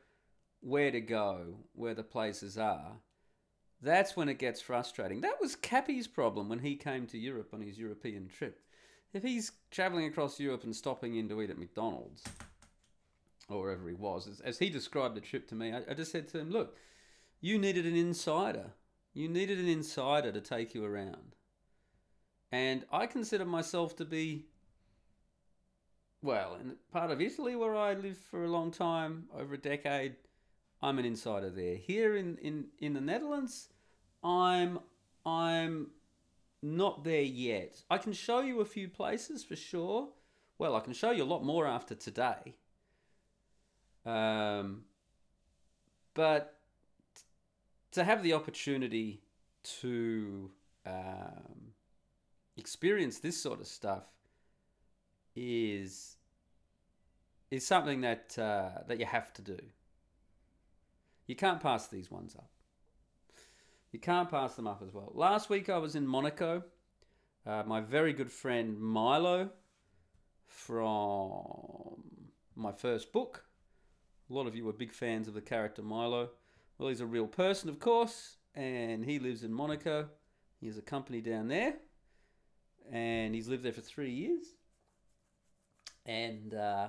where 0.60 0.90
to 0.90 1.00
go, 1.00 1.56
where 1.74 1.94
the 1.94 2.02
places 2.02 2.58
are, 2.58 2.92
that's 3.84 4.16
when 4.16 4.28
it 4.28 4.38
gets 4.38 4.60
frustrating. 4.60 5.20
That 5.20 5.40
was 5.40 5.56
Cappy's 5.56 6.06
problem 6.06 6.48
when 6.48 6.60
he 6.60 6.76
came 6.76 7.06
to 7.08 7.18
Europe 7.18 7.50
on 7.52 7.60
his 7.60 7.78
European 7.78 8.28
trip. 8.28 8.60
If 9.12 9.22
he's 9.22 9.52
travelling 9.70 10.06
across 10.06 10.40
Europe 10.40 10.64
and 10.64 10.74
stopping 10.74 11.16
in 11.16 11.28
to 11.28 11.40
eat 11.40 11.50
at 11.50 11.58
McDonald's, 11.58 12.24
or 13.48 13.60
wherever 13.60 13.88
he 13.88 13.94
was, 13.94 14.26
as, 14.26 14.40
as 14.40 14.58
he 14.58 14.70
described 14.70 15.14
the 15.14 15.20
trip 15.20 15.46
to 15.48 15.54
me, 15.54 15.72
I, 15.72 15.82
I 15.90 15.94
just 15.94 16.10
said 16.10 16.28
to 16.28 16.40
him, 16.40 16.50
look, 16.50 16.76
you 17.40 17.58
needed 17.58 17.86
an 17.86 17.94
insider. 17.94 18.72
You 19.12 19.28
needed 19.28 19.58
an 19.58 19.68
insider 19.68 20.32
to 20.32 20.40
take 20.40 20.74
you 20.74 20.84
around. 20.84 21.36
And 22.50 22.84
I 22.90 23.06
consider 23.06 23.44
myself 23.44 23.94
to 23.96 24.04
be 24.04 24.46
well, 26.24 26.56
in 26.58 26.74
part 26.90 27.10
of 27.10 27.20
Italy 27.20 27.54
where 27.54 27.76
I 27.76 27.92
lived 27.92 28.16
for 28.30 28.44
a 28.44 28.50
long 28.50 28.70
time, 28.70 29.24
over 29.38 29.54
a 29.54 29.58
decade, 29.58 30.16
I'm 30.80 30.98
an 30.98 31.04
insider 31.04 31.50
there. 31.50 31.76
Here 31.76 32.16
in, 32.16 32.38
in, 32.38 32.68
in 32.78 32.94
the 32.94 33.00
Netherlands, 33.00 33.68
I'm 34.24 34.80
I'm 35.26 35.88
not 36.62 37.04
there 37.04 37.22
yet. 37.22 37.82
I 37.90 37.98
can 37.98 38.12
show 38.12 38.40
you 38.40 38.60
a 38.60 38.64
few 38.64 38.88
places 38.88 39.44
for 39.44 39.54
sure. 39.54 40.08
Well, 40.58 40.74
I 40.74 40.80
can 40.80 40.94
show 40.94 41.10
you 41.10 41.22
a 41.22 41.26
lot 41.26 41.44
more 41.44 41.66
after 41.66 41.94
today. 41.94 42.54
Um, 44.06 44.84
but 46.14 46.58
to 47.92 48.04
have 48.04 48.22
the 48.22 48.32
opportunity 48.32 49.22
to 49.80 50.50
um, 50.86 51.72
experience 52.56 53.18
this 53.18 53.40
sort 53.40 53.60
of 53.60 53.66
stuff 53.66 54.04
is 55.36 56.16
is 57.50 57.66
something 57.66 58.00
that 58.02 58.36
uh, 58.38 58.82
that 58.88 58.98
you 58.98 59.06
have 59.06 59.32
to 59.34 59.42
do. 59.42 59.58
You 61.26 61.36
can't 61.36 61.60
pass 61.60 61.88
these 61.88 62.10
ones 62.10 62.36
up. 62.36 62.53
You 63.94 64.00
can't 64.00 64.28
pass 64.28 64.56
them 64.56 64.66
up 64.66 64.82
as 64.84 64.92
well. 64.92 65.12
Last 65.14 65.48
week 65.48 65.68
I 65.68 65.78
was 65.78 65.94
in 65.94 66.04
Monaco. 66.04 66.64
Uh, 67.46 67.62
my 67.64 67.80
very 67.80 68.12
good 68.12 68.28
friend 68.28 68.76
Milo 68.76 69.50
from 70.48 72.02
my 72.56 72.72
first 72.72 73.12
book. 73.12 73.44
A 74.28 74.32
lot 74.32 74.48
of 74.48 74.56
you 74.56 74.64
were 74.64 74.72
big 74.72 74.92
fans 74.92 75.28
of 75.28 75.34
the 75.34 75.40
character 75.40 75.80
Milo. 75.80 76.30
Well, 76.76 76.88
he's 76.88 77.00
a 77.00 77.06
real 77.06 77.28
person, 77.28 77.68
of 77.68 77.78
course, 77.78 78.38
and 78.56 79.04
he 79.04 79.20
lives 79.20 79.44
in 79.44 79.52
Monaco. 79.52 80.08
He 80.60 80.66
has 80.66 80.76
a 80.76 80.82
company 80.82 81.20
down 81.20 81.46
there, 81.46 81.74
and 82.90 83.32
he's 83.32 83.46
lived 83.46 83.62
there 83.62 83.72
for 83.72 83.80
three 83.80 84.10
years 84.10 84.54
and 86.04 86.52
uh, 86.52 86.88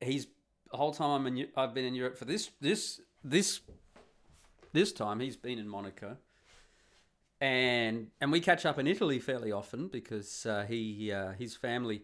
he's 0.00 0.28
the 0.70 0.76
whole 0.76 0.92
time 0.92 1.10
I'm 1.10 1.26
in, 1.26 1.48
I've 1.56 1.74
been 1.74 1.84
in 1.84 1.96
Europe 1.96 2.16
for 2.16 2.24
this 2.24 2.50
this 2.60 3.00
this 3.24 3.60
this 4.74 4.92
time 4.92 5.20
he's 5.20 5.36
been 5.36 5.58
in 5.58 5.68
Monaco, 5.68 6.18
and 7.40 8.08
and 8.20 8.30
we 8.30 8.40
catch 8.40 8.66
up 8.66 8.78
in 8.78 8.86
Italy 8.86 9.18
fairly 9.18 9.50
often 9.50 9.88
because 9.88 10.44
uh, 10.44 10.66
he 10.68 11.10
uh, 11.10 11.32
his 11.32 11.56
family 11.56 12.02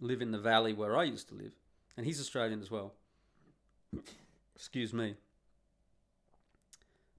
live 0.00 0.20
in 0.20 0.32
the 0.32 0.38
valley 0.38 0.72
where 0.72 0.96
I 0.96 1.04
used 1.04 1.28
to 1.28 1.34
live, 1.34 1.52
and 1.96 2.04
he's 2.04 2.18
Australian 2.18 2.60
as 2.60 2.70
well. 2.70 2.94
Excuse 4.56 4.92
me. 4.92 5.14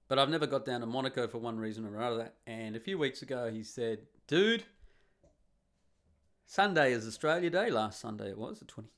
But 0.08 0.18
I've 0.18 0.28
never 0.28 0.46
got 0.46 0.66
down 0.66 0.80
to 0.80 0.86
Monaco 0.86 1.26
for 1.28 1.38
one 1.38 1.58
reason 1.58 1.86
or 1.86 1.96
another. 1.96 2.32
And 2.46 2.76
a 2.76 2.80
few 2.80 2.98
weeks 2.98 3.22
ago, 3.22 3.50
he 3.50 3.62
said, 3.62 4.00
"Dude, 4.26 4.64
Sunday 6.46 6.92
is 6.92 7.06
Australia 7.06 7.48
Day. 7.48 7.70
Last 7.70 8.00
Sunday 8.00 8.28
it 8.28 8.38
was, 8.38 8.58
the 8.58 8.64
20, 8.64 8.88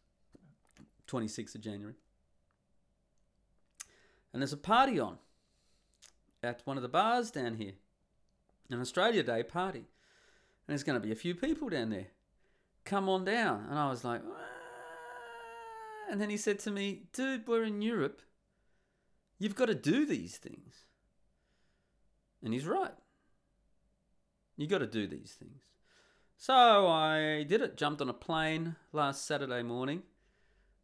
26th 1.06 1.54
of 1.54 1.60
January. 1.60 1.94
And 4.32 4.42
there's 4.42 4.52
a 4.52 4.58
party 4.58 4.98
on 4.98 5.18
at 6.46 6.62
one 6.64 6.76
of 6.76 6.82
the 6.82 6.88
bars 6.88 7.30
down 7.30 7.54
here. 7.54 7.74
An 8.70 8.80
Australia 8.80 9.22
Day 9.22 9.42
party. 9.42 9.80
And 9.80 10.68
there's 10.68 10.84
going 10.84 11.00
to 11.00 11.06
be 11.06 11.12
a 11.12 11.16
few 11.16 11.34
people 11.34 11.68
down 11.68 11.90
there. 11.90 12.08
Come 12.84 13.08
on 13.08 13.24
down. 13.24 13.66
And 13.68 13.78
I 13.78 13.88
was 13.88 14.04
like, 14.04 14.22
and 16.10 16.20
then 16.20 16.30
he 16.30 16.36
said 16.36 16.58
to 16.60 16.70
me, 16.70 17.02
dude, 17.12 17.46
we're 17.46 17.64
in 17.64 17.82
Europe. 17.82 18.22
You've 19.38 19.56
got 19.56 19.66
to 19.66 19.74
do 19.74 20.06
these 20.06 20.36
things. 20.36 20.86
And 22.42 22.54
he's 22.54 22.66
right. 22.66 22.94
You've 24.56 24.70
got 24.70 24.78
to 24.78 24.86
do 24.86 25.06
these 25.06 25.36
things. 25.38 25.62
So 26.36 26.54
I 26.86 27.44
did 27.48 27.60
it. 27.60 27.76
Jumped 27.76 28.00
on 28.00 28.08
a 28.08 28.14
plane 28.14 28.76
last 28.92 29.26
Saturday 29.26 29.62
morning, 29.62 30.02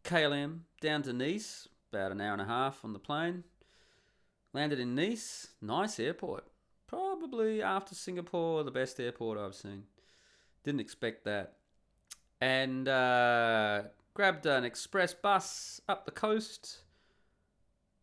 KLM 0.05 0.61
down 0.81 1.03
to 1.03 1.13
Nice, 1.13 1.69
about 1.93 2.13
an 2.13 2.21
hour 2.21 2.33
and 2.33 2.43
a 2.43 2.47
half 2.47 2.85
on 2.85 2.93
the 2.93 2.99
plane. 2.99 3.45
Landed 4.53 4.81
in 4.81 4.95
Nice, 4.95 5.49
nice 5.61 5.99
airport. 5.99 6.45
Probably 6.87 7.63
after 7.63 7.95
Singapore, 7.95 8.65
the 8.65 8.71
best 8.71 9.01
airport 9.01 9.39
I've 9.39 9.55
seen. 9.55 9.85
Didn't 10.63 10.81
expect 10.81 11.25
that. 11.25 11.55
And 12.41 12.87
uh, 12.87 13.83
grabbed 14.15 14.45
an 14.47 14.65
express 14.65 15.15
bus 15.15 15.81
up 15.89 16.05
the 16.05 16.11
coast. 16.11 16.81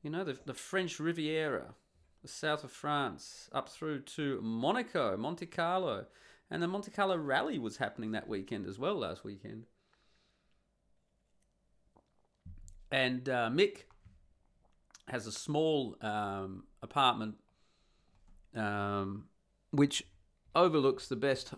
You 0.01 0.09
know, 0.09 0.23
the, 0.23 0.39
the 0.45 0.53
French 0.53 0.99
Riviera, 0.99 1.75
the 2.21 2.27
south 2.27 2.63
of 2.63 2.71
France, 2.71 3.49
up 3.51 3.69
through 3.69 4.01
to 4.01 4.39
Monaco, 4.41 5.17
Monte 5.17 5.45
Carlo. 5.45 6.05
And 6.49 6.63
the 6.63 6.67
Monte 6.67 6.89
Carlo 6.89 7.15
Rally 7.15 7.59
was 7.59 7.77
happening 7.77 8.11
that 8.11 8.27
weekend 8.27 8.65
as 8.65 8.79
well, 8.79 8.95
last 8.95 9.23
weekend. 9.23 9.67
And 12.91 13.29
uh, 13.29 13.49
Mick 13.53 13.83
has 15.09 15.27
a 15.27 15.31
small 15.31 15.97
um, 16.01 16.63
apartment 16.81 17.35
um, 18.55 19.25
which 19.71 20.03
overlooks 20.55 21.07
the 21.07 21.15
best 21.15 21.53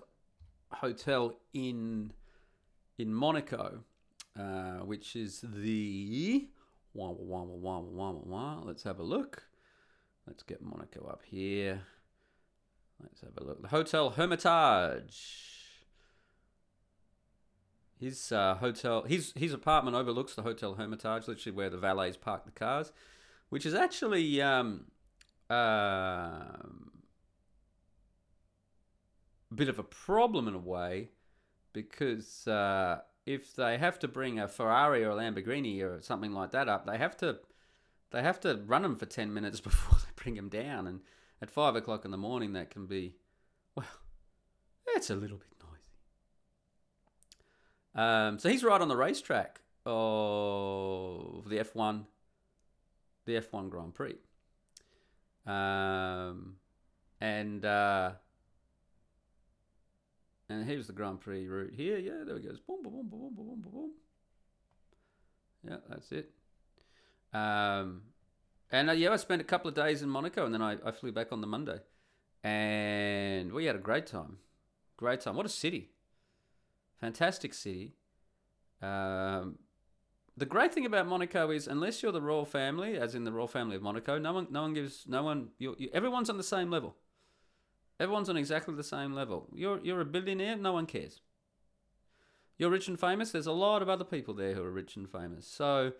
hotel 0.71 1.37
in 1.53 2.13
in 2.97 3.13
Monaco, 3.13 3.83
uh, 4.39 4.79
which 4.85 5.15
is 5.15 5.43
the 5.43 6.47
wah, 6.93 7.09
wah, 7.09 7.43
wah, 7.43 7.79
wah, 7.79 8.11
wah, 8.11 8.11
wah. 8.11 8.61
Let's 8.63 8.83
have 8.83 8.99
a 8.99 9.03
look. 9.03 9.43
Let's 10.27 10.43
get 10.43 10.61
Monaco 10.61 11.07
up 11.07 11.21
here. 11.25 11.81
Let's 13.01 13.21
have 13.21 13.31
a 13.37 13.43
look. 13.43 13.61
The 13.61 13.69
Hotel 13.69 14.11
Hermitage. 14.11 15.47
His 17.99 18.31
uh, 18.31 18.55
hotel, 18.55 19.03
his 19.03 19.31
his 19.35 19.53
apartment 19.53 19.95
overlooks 19.95 20.33
the 20.33 20.41
Hotel 20.41 20.73
Hermitage, 20.75 21.27
literally 21.27 21.55
where 21.55 21.69
the 21.69 21.77
valets 21.77 22.17
park 22.17 22.45
the 22.45 22.51
cars, 22.51 22.91
which 23.51 23.65
is 23.65 23.73
actually 23.73 24.41
um, 24.41 24.85
um 25.49 26.89
a 29.51 29.53
bit 29.53 29.67
of 29.67 29.77
a 29.77 29.83
problem 29.83 30.47
in 30.47 30.55
a 30.55 30.57
way, 30.57 31.09
because 31.73 32.47
uh, 32.47 33.01
if 33.25 33.53
they 33.53 33.77
have 33.77 33.99
to 33.99 34.07
bring 34.07 34.39
a 34.39 34.47
Ferrari 34.47 35.03
or 35.03 35.09
a 35.09 35.15
Lamborghini 35.15 35.81
or 35.81 36.01
something 36.01 36.31
like 36.31 36.51
that 36.51 36.69
up, 36.69 36.85
they 36.85 36.97
have 36.97 37.17
to 37.17 37.39
they 38.11 38.21
have 38.21 38.39
to 38.39 38.61
run 38.65 38.83
them 38.83 38.95
for 38.95 39.05
ten 39.05 39.33
minutes 39.33 39.59
before 39.69 39.99
they 39.99 40.11
bring 40.15 40.35
them 40.35 40.47
down, 40.47 40.87
and 40.87 41.01
at 41.41 41.51
five 41.51 41.75
o'clock 41.75 42.05
in 42.05 42.11
the 42.11 42.17
morning, 42.17 42.53
that 42.53 42.69
can 42.69 42.85
be, 42.85 43.15
well, 43.75 43.85
it's 44.95 45.09
a 45.09 45.15
little 45.15 45.37
bit 45.37 45.49
noisy. 45.61 45.81
Um, 47.95 48.39
so 48.39 48.47
he's 48.47 48.63
right 48.63 48.79
on 48.79 48.87
the 48.87 48.95
racetrack 48.95 49.59
of 49.85 51.49
the 51.49 51.57
F1, 51.57 52.05
the 53.25 53.33
F1 53.33 53.69
Grand 53.69 53.93
Prix. 53.93 54.15
Um, 55.45 56.55
and 57.19 57.65
uh, 57.65 58.11
and 60.49 60.65
here's 60.65 60.87
the 60.87 60.93
Grand 60.93 61.21
Prix 61.21 61.47
route 61.47 61.73
here. 61.75 61.97
Yeah, 61.97 62.23
there 62.25 62.35
we 62.35 62.41
go. 62.41 62.49
Boom, 62.67 62.83
boom, 62.83 62.91
boom, 62.93 63.09
boom, 63.09 63.35
boom, 63.35 63.61
boom, 63.61 63.71
boom. 63.71 63.91
Yeah, 65.67 65.77
that's 65.89 66.11
it. 66.11 66.31
Um, 67.33 68.01
and 68.71 68.89
uh, 68.89 68.93
yeah, 68.93 69.11
I 69.11 69.15
spent 69.17 69.41
a 69.41 69.45
couple 69.45 69.69
of 69.69 69.75
days 69.75 70.01
in 70.01 70.09
Monaco, 70.09 70.45
and 70.45 70.53
then 70.53 70.61
I, 70.61 70.77
I 70.85 70.91
flew 70.91 71.11
back 71.11 71.31
on 71.31 71.41
the 71.41 71.47
Monday, 71.47 71.79
and 72.43 73.51
we 73.51 73.65
had 73.65 73.75
a 73.75 73.79
great 73.79 74.07
time. 74.07 74.37
Great 74.97 75.21
time. 75.21 75.35
What 75.35 75.45
a 75.45 75.49
city! 75.49 75.91
Fantastic 76.99 77.53
city. 77.53 77.95
Um, 78.81 79.57
the 80.37 80.45
great 80.45 80.73
thing 80.73 80.85
about 80.85 81.07
Monaco 81.07 81.51
is, 81.51 81.67
unless 81.67 82.01
you're 82.01 82.11
the 82.11 82.21
royal 82.21 82.45
family, 82.45 82.97
as 82.97 83.15
in 83.15 83.23
the 83.23 83.31
royal 83.31 83.47
family 83.47 83.75
of 83.75 83.81
Monaco, 83.81 84.17
no 84.17 84.33
one, 84.33 84.47
no 84.49 84.61
one 84.61 84.73
gives, 84.73 85.05
no 85.07 85.23
one, 85.23 85.49
you, 85.59 85.75
you, 85.77 85.89
everyone's 85.93 86.29
on 86.29 86.37
the 86.37 86.43
same 86.43 86.71
level. 86.71 86.95
Everyone's 87.99 88.29
on 88.29 88.37
exactly 88.37 88.73
the 88.73 88.83
same 88.83 89.13
level. 89.13 89.47
You're, 89.53 89.79
you're 89.81 90.01
a 90.01 90.05
billionaire, 90.05 90.55
no 90.55 90.73
one 90.73 90.85
cares. 90.85 91.21
You're 92.57 92.69
rich 92.69 92.87
and 92.87 92.99
famous. 92.99 93.31
There's 93.31 93.47
a 93.47 93.51
lot 93.51 93.81
of 93.81 93.89
other 93.89 94.03
people 94.03 94.33
there 94.33 94.53
who 94.53 94.63
are 94.63 94.71
rich 94.71 94.95
and 94.95 95.09
famous. 95.09 95.47
So 95.47 95.93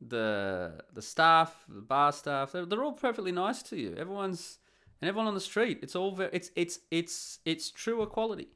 the 0.00 0.82
the 0.92 1.02
staff, 1.02 1.64
the 1.68 1.80
bar 1.80 2.12
staff, 2.12 2.50
they're, 2.50 2.66
they're 2.66 2.82
all 2.82 2.92
perfectly 2.92 3.30
nice 3.30 3.62
to 3.64 3.76
you. 3.76 3.94
Everyone's 3.96 4.58
and 5.00 5.08
everyone 5.08 5.28
on 5.28 5.34
the 5.34 5.40
street. 5.40 5.78
It's 5.82 5.94
all 5.94 6.12
very, 6.12 6.30
it's 6.32 6.50
it's 6.56 6.80
it's 6.90 7.38
it's 7.44 7.70
true 7.70 8.02
equality. 8.02 8.48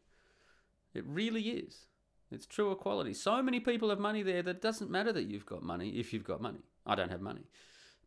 It 0.94 1.04
really 1.06 1.42
is. 1.42 1.86
It's 2.32 2.46
true 2.46 2.72
equality. 2.72 3.14
So 3.14 3.42
many 3.42 3.60
people 3.60 3.90
have 3.90 3.98
money 3.98 4.22
there 4.22 4.42
that 4.42 4.56
it 4.56 4.62
doesn't 4.62 4.90
matter 4.90 5.12
that 5.12 5.24
you've 5.24 5.46
got 5.46 5.62
money 5.62 5.90
if 5.90 6.12
you've 6.12 6.24
got 6.24 6.40
money. 6.40 6.60
I 6.86 6.94
don't 6.94 7.10
have 7.10 7.20
money, 7.20 7.46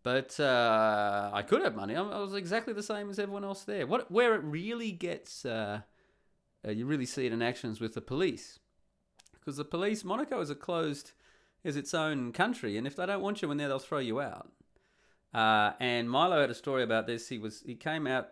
but 0.04 0.40
uh, 0.40 1.30
I 1.34 1.42
could 1.44 1.62
have 1.62 1.76
money. 1.76 1.96
I 1.96 2.02
was 2.02 2.34
exactly 2.34 2.74
the 2.74 2.84
same 2.84 3.10
as 3.10 3.20
everyone 3.20 3.46
else 3.46 3.64
there. 3.64 3.88
What 3.88 4.12
where 4.12 4.36
it 4.36 4.44
really 4.44 4.92
gets, 4.92 5.46
uh, 5.46 5.82
uh, 6.68 6.72
you 6.72 6.86
really 6.86 7.06
see 7.06 7.26
it 7.26 7.32
in 7.32 7.42
actions 7.42 7.80
with 7.80 7.94
the 7.94 8.02
police, 8.02 8.60
because 9.34 9.58
the 9.58 9.66
police. 9.66 10.04
Monaco 10.04 10.42
is 10.42 10.50
a 10.50 10.56
closed, 10.56 11.14
is 11.64 11.78
its 11.78 11.94
own 11.94 12.34
country, 12.34 12.78
and 12.78 12.86
if 12.86 12.96
they 12.96 13.06
don't 13.06 13.22
want 13.22 13.42
you 13.42 13.52
in 13.52 13.58
there, 13.58 13.70
they'll 13.70 13.80
throw 13.80 14.00
you 14.00 14.20
out. 14.20 14.52
Uh, 15.34 15.74
and 15.80 16.10
Milo 16.10 16.42
had 16.42 16.50
a 16.50 16.56
story 16.56 16.84
about 16.84 17.08
this. 17.08 17.30
He 17.30 17.38
was 17.38 17.62
he 17.66 17.76
came 17.76 18.08
out 18.08 18.30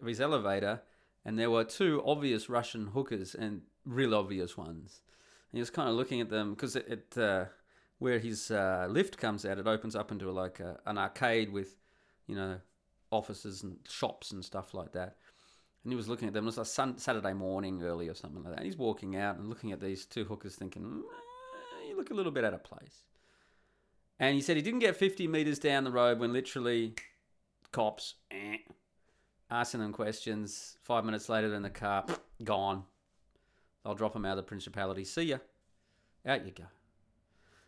of 0.00 0.06
his 0.06 0.20
elevator, 0.20 0.82
and 1.24 1.38
there 1.38 1.50
were 1.50 1.64
two 1.64 2.02
obvious 2.04 2.48
Russian 2.48 2.88
hookers 2.88 3.34
and 3.34 3.62
real 3.84 4.14
obvious 4.14 4.56
ones. 4.56 5.00
And 5.50 5.58
he 5.58 5.60
was 5.60 5.70
kind 5.70 5.88
of 5.88 5.94
looking 5.94 6.20
at 6.20 6.30
them 6.30 6.54
because 6.54 6.76
it, 6.76 6.86
it 6.88 7.18
uh, 7.18 7.46
where 7.98 8.18
his 8.18 8.50
uh, 8.50 8.86
lift 8.88 9.18
comes 9.18 9.44
out, 9.44 9.58
it 9.58 9.66
opens 9.66 9.94
up 9.94 10.10
into 10.10 10.30
like 10.30 10.60
a, 10.60 10.78
an 10.86 10.96
arcade 10.96 11.52
with, 11.52 11.76
you 12.26 12.34
know, 12.34 12.58
offices 13.10 13.62
and 13.62 13.76
shops 13.88 14.30
and 14.30 14.44
stuff 14.44 14.72
like 14.72 14.92
that. 14.92 15.16
And 15.84 15.92
he 15.92 15.96
was 15.96 16.08
looking 16.08 16.28
at 16.28 16.34
them. 16.34 16.44
It 16.44 16.46
was 16.46 16.58
a 16.58 16.64
sun, 16.64 16.98
Saturday 16.98 17.32
morning 17.32 17.82
early 17.82 18.08
or 18.08 18.14
something 18.14 18.42
like 18.42 18.52
that. 18.52 18.58
And 18.58 18.66
he's 18.66 18.76
walking 18.76 19.16
out 19.16 19.38
and 19.38 19.48
looking 19.48 19.72
at 19.72 19.80
these 19.80 20.04
two 20.04 20.24
hookers, 20.24 20.54
thinking, 20.56 20.82
"Mm, 20.82 21.02
"You 21.88 21.96
look 21.96 22.10
a 22.10 22.14
little 22.14 22.32
bit 22.32 22.44
out 22.44 22.54
of 22.54 22.62
place." 22.62 23.04
And 24.18 24.34
he 24.34 24.42
said 24.42 24.56
he 24.56 24.62
didn't 24.62 24.80
get 24.80 24.96
50 24.96 25.26
meters 25.26 25.58
down 25.58 25.84
the 25.84 25.90
road 25.90 26.18
when 26.18 26.32
literally 26.32 26.94
cops 27.72 28.16
eh, 28.30 28.58
asking 29.50 29.80
them 29.80 29.92
questions. 29.92 30.76
Five 30.82 31.04
minutes 31.04 31.28
later, 31.28 31.48
they're 31.48 31.56
in 31.56 31.62
the 31.62 31.70
car, 31.70 32.04
gone. 32.44 32.84
They'll 33.84 33.94
drop 33.94 34.14
him 34.14 34.24
out 34.24 34.32
of 34.32 34.36
the 34.36 34.42
principality. 34.42 35.04
See 35.04 35.22
ya. 35.22 35.38
Out 36.26 36.44
you 36.44 36.52
go. 36.52 36.64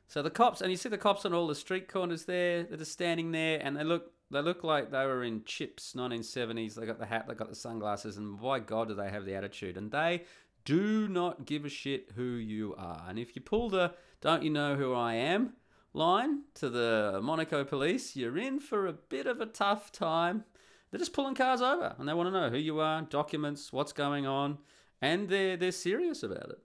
So 0.06 0.20
the 0.20 0.30
cops, 0.30 0.60
and 0.60 0.70
you 0.70 0.76
see 0.76 0.90
the 0.90 0.98
cops 0.98 1.24
on 1.24 1.32
all 1.32 1.46
the 1.46 1.54
street 1.54 1.88
corners 1.88 2.26
there. 2.26 2.64
They're 2.64 2.76
just 2.76 2.92
standing 2.92 3.32
there, 3.32 3.60
and 3.62 3.76
they 3.76 3.84
look 3.84 4.12
they 4.30 4.42
look 4.42 4.62
like 4.62 4.90
they 4.90 5.06
were 5.06 5.24
in 5.24 5.44
Chips 5.44 5.94
1970s. 5.96 6.74
They 6.74 6.86
got 6.86 6.98
the 6.98 7.06
hat, 7.06 7.26
they 7.28 7.34
got 7.34 7.48
the 7.48 7.54
sunglasses, 7.54 8.18
and 8.18 8.40
by 8.40 8.60
God, 8.60 8.88
do 8.88 8.94
they 8.94 9.10
have 9.10 9.24
the 9.24 9.34
attitude? 9.34 9.76
And 9.76 9.90
they 9.90 10.24
do 10.64 11.08
not 11.08 11.46
give 11.46 11.64
a 11.64 11.70
shit 11.70 12.10
who 12.14 12.24
you 12.24 12.74
are. 12.76 13.04
And 13.08 13.18
if 13.18 13.34
you 13.34 13.42
pull 13.42 13.70
the 13.70 13.94
"Don't 14.20 14.42
you 14.42 14.50
know 14.50 14.76
who 14.76 14.92
I 14.92 15.14
am?" 15.14 15.54
line 15.94 16.42
to 16.54 16.68
the 16.68 17.20
Monaco 17.22 17.64
police, 17.64 18.16
you're 18.16 18.38
in 18.38 18.60
for 18.60 18.86
a 18.86 18.92
bit 18.92 19.26
of 19.26 19.40
a 19.40 19.46
tough 19.46 19.92
time. 19.92 20.44
They're 20.92 20.98
just 20.98 21.14
pulling 21.14 21.34
cars 21.34 21.62
over, 21.62 21.96
and 21.98 22.06
they 22.06 22.12
want 22.12 22.26
to 22.26 22.30
know 22.38 22.50
who 22.50 22.58
you 22.58 22.78
are, 22.78 23.00
documents, 23.00 23.72
what's 23.72 23.94
going 23.94 24.26
on, 24.26 24.58
and 25.00 25.30
they're 25.30 25.56
they're 25.56 25.72
serious 25.72 26.22
about 26.22 26.50
it. 26.50 26.58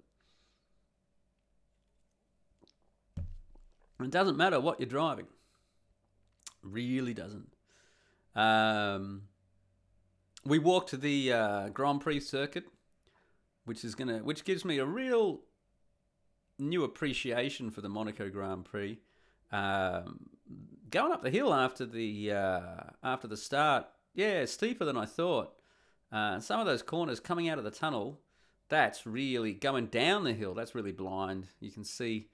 It 4.01 4.11
doesn't 4.11 4.35
matter 4.35 4.59
what 4.59 4.81
you're 4.81 4.89
driving. 4.89 5.27
Really 6.61 7.13
doesn't. 7.13 7.53
Um, 8.35 9.23
we 10.45 10.59
walked 10.59 10.89
to 10.89 10.97
the 10.97 11.31
uh, 11.31 11.69
Grand 11.69 12.01
Prix 12.01 12.19
circuit, 12.19 12.65
which 13.63 13.85
is 13.85 13.95
gonna, 13.95 14.17
which 14.19 14.43
gives 14.43 14.65
me 14.65 14.77
a 14.77 14.85
real 14.85 15.39
new 16.59 16.83
appreciation 16.83 17.71
for 17.71 17.79
the 17.79 17.89
Monaco 17.89 18.29
Grand 18.29 18.65
Prix. 18.65 18.99
Um, 19.53 20.31
going 20.89 21.13
up 21.13 21.23
the 21.23 21.29
hill 21.29 21.53
after 21.53 21.85
the 21.85 22.33
uh, 22.33 22.83
after 23.01 23.27
the 23.27 23.37
start, 23.37 23.85
yeah, 24.17 24.45
steeper 24.45 24.83
than 24.83 24.97
I 24.97 25.05
thought. 25.05 25.53
Uh, 26.11 26.39
some 26.39 26.59
of 26.59 26.65
those 26.65 26.81
corners 26.81 27.19
coming 27.19 27.47
out 27.47 27.59
of 27.59 27.63
the 27.63 27.71
tunnel, 27.71 28.19
that's 28.67 29.05
really 29.05 29.53
going 29.53 29.85
down 29.85 30.23
the 30.23 30.33
hill. 30.33 30.55
That's 30.55 30.73
really 30.73 30.91
blind. 30.91 31.47
You 31.59 31.71
can 31.71 31.83
see 31.83 32.27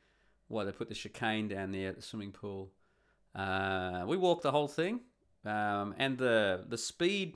why 0.47 0.63
they 0.63 0.71
put 0.71 0.87
the 0.87 0.95
chicane 0.95 1.49
down 1.49 1.71
there 1.71 1.89
at 1.89 1.97
the 1.97 2.01
swimming 2.01 2.31
pool. 2.31 2.71
Uh, 3.35 4.05
we 4.07 4.15
walked 4.15 4.43
the 4.43 4.51
whole 4.51 4.69
thing, 4.69 5.01
um, 5.45 5.93
and 5.97 6.17
the 6.17 6.63
the 6.67 6.77
speed 6.77 7.35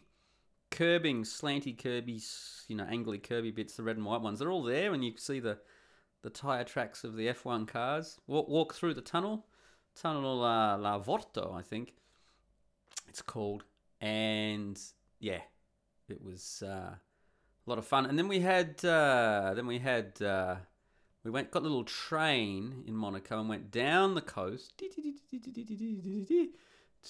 curbing, 0.72 1.24
slanty 1.24 1.76
curbies, 1.76 2.64
you 2.70 2.76
know, 2.76 2.86
angly 2.86 3.22
curby 3.22 3.54
bits, 3.54 3.76
the 3.76 3.84
red 3.84 3.98
and 3.98 4.06
white 4.06 4.22
ones, 4.22 4.40
they're 4.40 4.52
all 4.52 4.64
there, 4.64 4.94
and 4.94 5.04
you 5.04 5.12
can 5.12 5.20
see 5.20 5.40
the 5.40 5.58
the 6.22 6.30
tire 6.30 6.64
tracks 6.64 7.04
of 7.04 7.16
the 7.16 7.28
F1 7.28 7.68
cars. 7.68 8.18
Walk, 8.28 8.48
walk 8.48 8.74
through 8.74 8.94
the 8.94 9.02
tunnel, 9.02 9.46
tunnel 9.96 10.44
uh, 10.44 10.78
La 10.78 11.00
Vorto, 11.00 11.54
I 11.54 11.62
think 11.62 11.94
it's 13.08 13.22
called, 13.22 13.64
and 14.02 14.80
yeah, 15.20 15.42
it 16.08 16.24
was 16.24 16.64
uh, 16.66 16.96
a 16.96 17.00
lot 17.66 17.78
of 17.78 17.86
fun. 17.86 18.06
And 18.06 18.18
then 18.18 18.28
we 18.28 18.40
had 18.40 18.84
uh, 18.84 19.54
then 19.56 19.68
we 19.68 19.80
had 19.80 20.22
uh, 20.22 20.56
we 21.24 21.32
went 21.32 21.52
got 21.52 21.60
a 21.60 21.64
little 21.64 21.84
train 21.84 22.84
in 22.88 22.96
Monaco 22.96 23.40
and 23.40 23.50
went 23.50 23.72
down 23.72 24.16
the 24.16 24.22
coast 24.22 24.82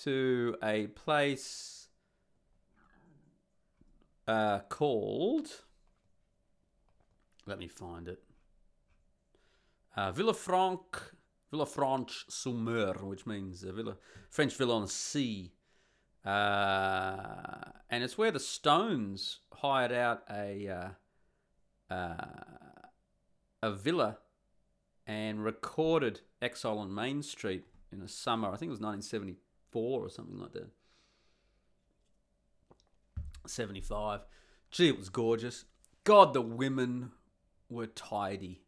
to 0.04 0.56
a 0.64 0.88
place 0.88 1.88
uh, 4.28 4.60
called. 4.70 5.64
Let 7.46 7.60
me 7.60 7.68
find 7.68 8.08
it. 8.08 8.22
Uh, 9.96 10.12
Villafranche, 10.12 11.14
Villafranche 11.52 12.26
sur 12.30 12.52
Mer, 12.52 12.94
which 13.06 13.26
means 13.26 13.64
villa, 13.64 13.98
French 14.30 14.56
villa 14.56 14.76
on 14.76 14.88
sea. 14.88 15.54
Uh, 16.28 17.72
and 17.90 18.04
it's 18.04 18.18
where 18.18 18.32
the 18.32 18.40
Stones 18.40 19.40
hired 19.54 19.94
out 19.94 20.24
a 20.30 20.68
uh, 21.90 21.94
uh, 21.94 22.16
a 23.64 23.72
villa 23.72 24.18
and 25.06 25.42
recorded 25.42 26.20
Exile 26.42 26.80
on 26.80 26.94
Main 26.94 27.24
Street 27.24 27.64
in 27.94 28.00
the 28.02 28.10
summer. 28.10 28.50
I 28.50 28.58
think 28.58 28.68
it 28.68 28.72
was 28.72 28.82
1974 28.82 30.02
or 30.02 30.10
something 30.10 30.38
like 30.38 30.52
that. 30.52 30.68
75. 33.46 34.26
Gee, 34.70 34.90
it 34.90 34.98
was 34.98 35.08
gorgeous. 35.08 35.64
God, 36.04 36.34
the 36.34 36.42
women 36.42 37.12
were 37.70 37.88
tidy. 37.88 38.64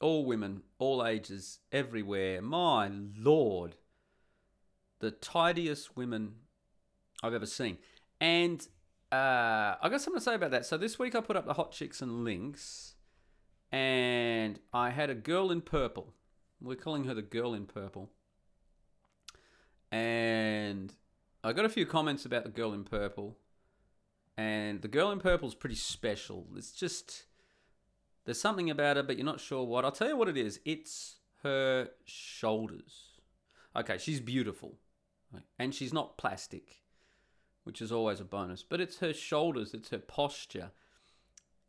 All 0.00 0.24
women, 0.24 0.62
all 0.78 1.04
ages, 1.04 1.58
everywhere. 1.72 2.40
My 2.40 2.88
lord. 3.16 3.74
The 5.02 5.10
tidiest 5.10 5.96
women 5.96 6.34
I've 7.24 7.34
ever 7.34 7.44
seen. 7.46 7.78
And 8.20 8.64
uh, 9.10 9.74
I 9.82 9.88
got 9.90 10.00
something 10.00 10.20
to 10.20 10.24
say 10.24 10.36
about 10.36 10.52
that. 10.52 10.64
So 10.64 10.78
this 10.78 10.96
week 10.96 11.16
I 11.16 11.20
put 11.20 11.36
up 11.36 11.44
the 11.44 11.54
hot 11.54 11.72
chicks 11.72 12.00
and 12.00 12.22
links, 12.22 12.94
and 13.72 14.60
I 14.72 14.90
had 14.90 15.10
a 15.10 15.14
girl 15.16 15.50
in 15.50 15.60
purple. 15.60 16.14
We're 16.60 16.76
calling 16.76 17.02
her 17.04 17.14
the 17.14 17.22
girl 17.22 17.52
in 17.52 17.66
purple. 17.66 18.10
And 19.90 20.94
I 21.42 21.52
got 21.52 21.64
a 21.64 21.68
few 21.68 21.84
comments 21.84 22.24
about 22.24 22.44
the 22.44 22.50
girl 22.50 22.72
in 22.72 22.84
purple. 22.84 23.38
And 24.36 24.82
the 24.82 24.88
girl 24.88 25.10
in 25.10 25.18
purple 25.18 25.48
is 25.48 25.56
pretty 25.56 25.74
special. 25.74 26.46
It's 26.56 26.70
just 26.70 27.24
there's 28.24 28.40
something 28.40 28.70
about 28.70 28.96
her, 28.96 29.02
but 29.02 29.16
you're 29.16 29.26
not 29.26 29.40
sure 29.40 29.64
what. 29.64 29.84
I'll 29.84 29.90
tell 29.90 30.08
you 30.08 30.16
what 30.16 30.28
it 30.28 30.36
is. 30.36 30.60
It's 30.64 31.16
her 31.42 31.88
shoulders. 32.04 33.18
Okay, 33.74 33.98
she's 33.98 34.20
beautiful, 34.20 34.78
and 35.58 35.74
she's 35.74 35.92
not 35.92 36.18
plastic, 36.18 36.82
which 37.64 37.80
is 37.80 37.92
always 37.92 38.20
a 38.20 38.24
bonus. 38.24 38.62
But 38.62 38.80
it's 38.80 38.98
her 38.98 39.12
shoulders. 39.12 39.74
It's 39.74 39.90
her 39.90 39.98
posture. 39.98 40.70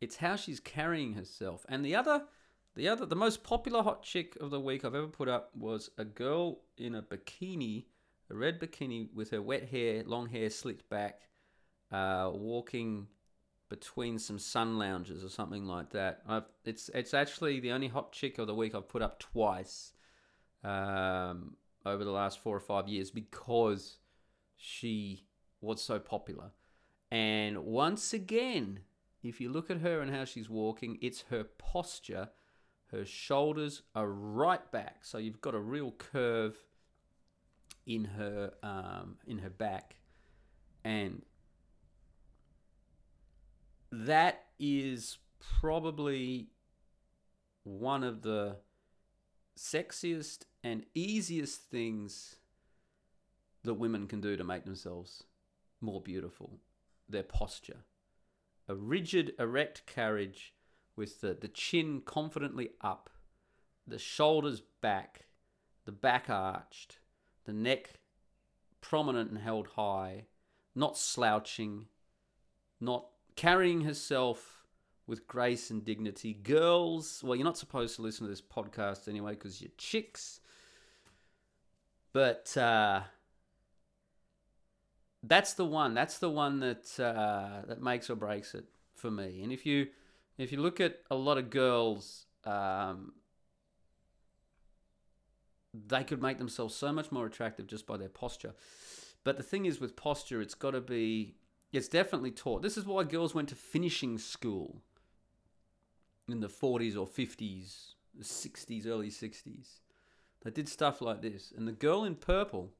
It's 0.00 0.16
how 0.16 0.36
she's 0.36 0.60
carrying 0.60 1.14
herself. 1.14 1.64
And 1.68 1.84
the 1.84 1.94
other, 1.94 2.24
the 2.74 2.88
other, 2.88 3.06
the 3.06 3.16
most 3.16 3.42
popular 3.42 3.82
hot 3.82 4.02
chick 4.02 4.36
of 4.40 4.50
the 4.50 4.60
week 4.60 4.84
I've 4.84 4.94
ever 4.94 5.06
put 5.06 5.28
up 5.28 5.50
was 5.56 5.90
a 5.96 6.04
girl 6.04 6.60
in 6.76 6.94
a 6.94 7.02
bikini, 7.02 7.84
a 8.30 8.34
red 8.34 8.60
bikini 8.60 9.12
with 9.14 9.30
her 9.30 9.40
wet 9.40 9.68
hair, 9.68 10.02
long 10.04 10.28
hair 10.28 10.50
slicked 10.50 10.88
back 10.88 11.20
uh, 11.90 12.30
walking 12.32 13.06
between 13.68 14.18
some 14.18 14.38
sun 14.38 14.78
lounges 14.78 15.24
or 15.24 15.28
something 15.28 15.64
like 15.64 15.90
that. 15.90 16.22
I've, 16.28 16.44
it's 16.64 16.90
it's 16.94 17.14
actually 17.14 17.60
the 17.60 17.72
only 17.72 17.88
hot 17.88 18.12
chick 18.12 18.38
of 18.38 18.46
the 18.46 18.54
week 18.54 18.74
I've 18.74 18.88
put 18.88 19.02
up 19.02 19.18
twice 19.20 19.92
um, 20.62 21.56
over 21.86 22.04
the 22.04 22.10
last 22.10 22.38
four 22.38 22.56
or 22.56 22.60
five 22.60 22.88
years 22.88 23.10
because 23.10 23.98
she 24.56 25.24
was 25.60 25.82
so 25.82 25.98
popular. 25.98 26.50
And 27.10 27.64
once 27.64 28.12
again, 28.12 28.80
if 29.22 29.40
you 29.40 29.50
look 29.50 29.70
at 29.70 29.78
her 29.78 30.00
and 30.00 30.14
how 30.14 30.24
she's 30.24 30.50
walking, 30.50 30.98
it's 31.00 31.24
her 31.30 31.44
posture. 31.44 32.30
Her 32.90 33.04
shoulders 33.04 33.82
are 33.94 34.08
right 34.08 34.70
back, 34.70 35.04
so 35.04 35.18
you've 35.18 35.40
got 35.40 35.54
a 35.54 35.60
real 35.60 35.92
curve 35.92 36.56
in 37.86 38.04
her 38.04 38.52
um, 38.62 39.16
in 39.26 39.38
her 39.38 39.50
back, 39.50 39.96
and 40.84 41.22
that 43.90 44.44
is 44.58 45.18
probably 45.60 46.48
one 47.64 48.04
of 48.04 48.22
the 48.22 48.56
sexiest 49.56 50.44
and 50.62 50.84
easiest 50.94 51.62
things 51.62 52.36
that 53.62 53.74
women 53.74 54.06
can 54.06 54.20
do 54.20 54.36
to 54.36 54.44
make 54.44 54.64
themselves 54.64 55.24
more 55.80 56.00
beautiful 56.00 56.58
their 57.08 57.22
posture. 57.22 57.84
A 58.68 58.74
rigid, 58.74 59.32
erect 59.38 59.86
carriage 59.86 60.54
with 60.96 61.20
the, 61.20 61.36
the 61.38 61.48
chin 61.48 62.02
confidently 62.04 62.70
up, 62.80 63.10
the 63.86 63.98
shoulders 63.98 64.62
back, 64.80 65.26
the 65.84 65.92
back 65.92 66.30
arched, 66.30 66.98
the 67.44 67.52
neck 67.52 68.00
prominent 68.80 69.30
and 69.30 69.38
held 69.38 69.68
high, 69.76 70.26
not 70.74 70.96
slouching, 70.96 71.86
not 72.80 73.06
carrying 73.36 73.82
herself 73.82 74.53
with 75.06 75.26
grace 75.26 75.70
and 75.70 75.84
dignity. 75.84 76.32
Girls, 76.34 77.22
well, 77.24 77.36
you're 77.36 77.44
not 77.44 77.58
supposed 77.58 77.96
to 77.96 78.02
listen 78.02 78.24
to 78.24 78.30
this 78.30 78.40
podcast 78.40 79.08
anyway 79.08 79.32
because 79.32 79.60
you're 79.60 79.70
chicks. 79.76 80.40
But 82.12 82.56
uh, 82.56 83.02
that's 85.22 85.54
the 85.54 85.64
one. 85.64 85.94
That's 85.94 86.18
the 86.18 86.30
one 86.30 86.60
that 86.60 86.98
uh, 86.98 87.66
that 87.66 87.82
makes 87.82 88.08
or 88.08 88.16
breaks 88.16 88.54
it 88.54 88.64
for 88.94 89.10
me. 89.10 89.42
And 89.42 89.52
if 89.52 89.66
you 89.66 89.88
if 90.38 90.52
you 90.52 90.60
look 90.60 90.80
at 90.80 91.00
a 91.10 91.16
lot 91.16 91.38
of 91.38 91.50
girls, 91.50 92.26
um, 92.44 93.12
they 95.74 96.04
could 96.04 96.22
make 96.22 96.38
themselves 96.38 96.74
so 96.74 96.92
much 96.92 97.10
more 97.10 97.26
attractive 97.26 97.66
just 97.66 97.86
by 97.86 97.96
their 97.96 98.08
posture. 98.08 98.54
But 99.24 99.36
the 99.36 99.42
thing 99.42 99.66
is, 99.66 99.80
with 99.80 99.96
posture, 99.96 100.40
it's 100.40 100.54
got 100.54 100.72
to 100.72 100.80
be 100.80 101.34
it's 101.72 101.88
definitely 101.88 102.30
taught. 102.30 102.62
This 102.62 102.76
is 102.76 102.86
why 102.86 103.02
girls 103.02 103.34
went 103.34 103.48
to 103.48 103.56
finishing 103.56 104.18
school 104.18 104.82
in 106.28 106.40
the 106.40 106.48
40s 106.48 106.96
or 106.96 107.06
50s, 107.06 107.94
the 108.16 108.24
60s, 108.24 108.86
early 108.86 109.10
60s. 109.10 109.80
They 110.42 110.50
did 110.50 110.68
stuff 110.68 111.00
like 111.00 111.22
this. 111.22 111.52
And 111.56 111.66
the 111.66 111.72
girl 111.72 112.04
in 112.04 112.14
purple, 112.14 112.70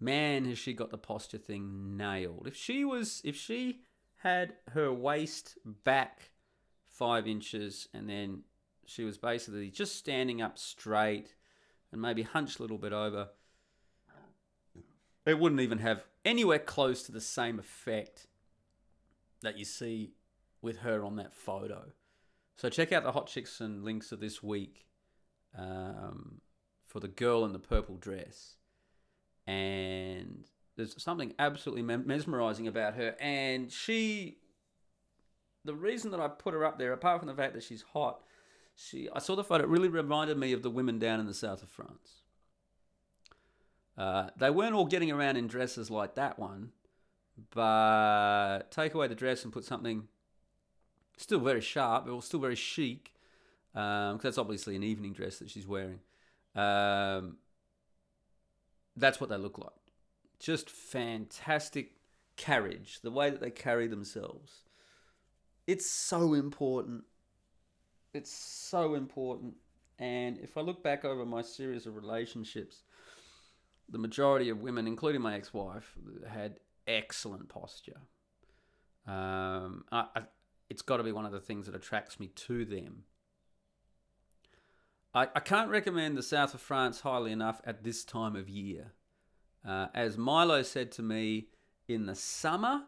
man, 0.00 0.44
has 0.46 0.58
she 0.58 0.72
got 0.72 0.90
the 0.90 0.98
posture 0.98 1.38
thing 1.38 1.96
nailed. 1.96 2.46
If 2.46 2.56
she 2.56 2.84
was, 2.84 3.20
if 3.24 3.36
she 3.36 3.80
had 4.16 4.54
her 4.72 4.92
waist 4.92 5.58
back 5.84 6.30
five 6.88 7.26
inches 7.26 7.88
and 7.94 8.08
then 8.08 8.42
she 8.86 9.04
was 9.04 9.18
basically 9.18 9.70
just 9.70 9.96
standing 9.96 10.40
up 10.42 10.58
straight 10.58 11.34
and 11.92 12.00
maybe 12.00 12.22
hunched 12.22 12.58
a 12.58 12.62
little 12.62 12.78
bit 12.78 12.92
over, 12.92 13.28
it 15.26 15.38
wouldn't 15.38 15.60
even 15.60 15.78
have 15.78 16.04
anywhere 16.24 16.58
close 16.58 17.02
to 17.02 17.12
the 17.12 17.20
same 17.20 17.58
effect 17.58 18.26
that 19.42 19.58
you 19.58 19.64
see 19.64 20.12
with 20.62 20.78
her 20.78 21.04
on 21.04 21.16
that 21.16 21.32
photo. 21.32 21.92
So 22.56 22.68
check 22.68 22.92
out 22.92 23.04
the 23.04 23.12
Hot 23.12 23.26
Chicks 23.26 23.60
and 23.60 23.84
links 23.84 24.12
of 24.12 24.20
this 24.20 24.42
week 24.42 24.86
um, 25.56 26.40
for 26.86 27.00
the 27.00 27.08
girl 27.08 27.44
in 27.44 27.52
the 27.52 27.58
purple 27.58 27.96
dress. 27.96 28.56
And 29.46 30.44
there's 30.76 31.00
something 31.02 31.34
absolutely 31.38 31.82
mesmerizing 31.82 32.66
about 32.66 32.94
her. 32.94 33.16
And 33.20 33.70
she, 33.70 34.38
the 35.64 35.74
reason 35.74 36.10
that 36.10 36.20
I 36.20 36.28
put 36.28 36.54
her 36.54 36.64
up 36.64 36.78
there, 36.78 36.92
apart 36.92 37.20
from 37.20 37.28
the 37.28 37.34
fact 37.34 37.54
that 37.54 37.62
she's 37.62 37.82
hot, 37.92 38.20
She, 38.74 39.08
I 39.12 39.18
saw 39.18 39.34
the 39.34 39.42
photo. 39.42 39.64
It 39.64 39.70
really 39.70 39.88
reminded 39.88 40.38
me 40.38 40.52
of 40.52 40.62
the 40.62 40.70
women 40.70 40.98
down 40.98 41.18
in 41.18 41.26
the 41.26 41.34
south 41.34 41.62
of 41.62 41.68
France. 41.68 42.22
Uh, 43.96 44.30
they 44.36 44.50
weren't 44.50 44.74
all 44.74 44.86
getting 44.86 45.10
around 45.10 45.36
in 45.36 45.48
dresses 45.48 45.90
like 45.90 46.14
that 46.14 46.38
one, 46.38 46.70
but 47.50 48.70
take 48.70 48.94
away 48.94 49.08
the 49.08 49.16
dress 49.16 49.42
and 49.42 49.52
put 49.52 49.64
something 49.64 50.06
still 51.22 51.40
very 51.40 51.60
sharp, 51.60 52.06
but 52.06 52.22
still 52.22 52.40
very 52.40 52.56
chic, 52.56 53.12
because 53.72 54.12
um, 54.12 54.20
that's 54.22 54.38
obviously 54.38 54.76
an 54.76 54.82
evening 54.82 55.12
dress 55.12 55.38
that 55.38 55.50
she's 55.50 55.66
wearing. 55.66 56.00
Um, 56.54 57.36
that's 58.96 59.20
what 59.20 59.30
they 59.30 59.36
look 59.36 59.58
like. 59.58 59.70
Just 60.40 60.70
fantastic 60.70 61.92
carriage, 62.36 63.00
the 63.02 63.10
way 63.10 63.30
that 63.30 63.40
they 63.40 63.50
carry 63.50 63.86
themselves. 63.86 64.64
It's 65.66 65.88
so 65.90 66.34
important. 66.34 67.04
It's 68.14 68.32
so 68.32 68.94
important. 68.94 69.54
And 69.98 70.38
if 70.38 70.56
I 70.56 70.60
look 70.60 70.82
back 70.82 71.04
over 71.04 71.26
my 71.26 71.42
series 71.42 71.86
of 71.86 71.96
relationships, 71.96 72.82
the 73.88 73.98
majority 73.98 74.48
of 74.48 74.62
women, 74.62 74.86
including 74.86 75.20
my 75.20 75.34
ex 75.34 75.52
wife, 75.52 75.94
had 76.28 76.60
excellent 76.86 77.48
posture. 77.48 78.00
Um, 79.06 79.84
I, 79.90 80.06
I, 80.14 80.22
it's 80.70 80.82
got 80.82 80.98
to 80.98 81.02
be 81.02 81.12
one 81.12 81.24
of 81.24 81.32
the 81.32 81.40
things 81.40 81.66
that 81.66 81.74
attracts 81.74 82.20
me 82.20 82.28
to 82.28 82.64
them. 82.64 83.04
I, 85.14 85.28
I 85.34 85.40
can't 85.40 85.70
recommend 85.70 86.16
the 86.16 86.22
south 86.22 86.54
of 86.54 86.60
France 86.60 87.00
highly 87.00 87.32
enough 87.32 87.60
at 87.64 87.84
this 87.84 88.04
time 88.04 88.36
of 88.36 88.48
year. 88.48 88.92
Uh, 89.66 89.86
as 89.94 90.16
Milo 90.16 90.62
said 90.62 90.92
to 90.92 91.02
me, 91.02 91.48
in 91.88 92.06
the 92.06 92.14
summer, 92.14 92.82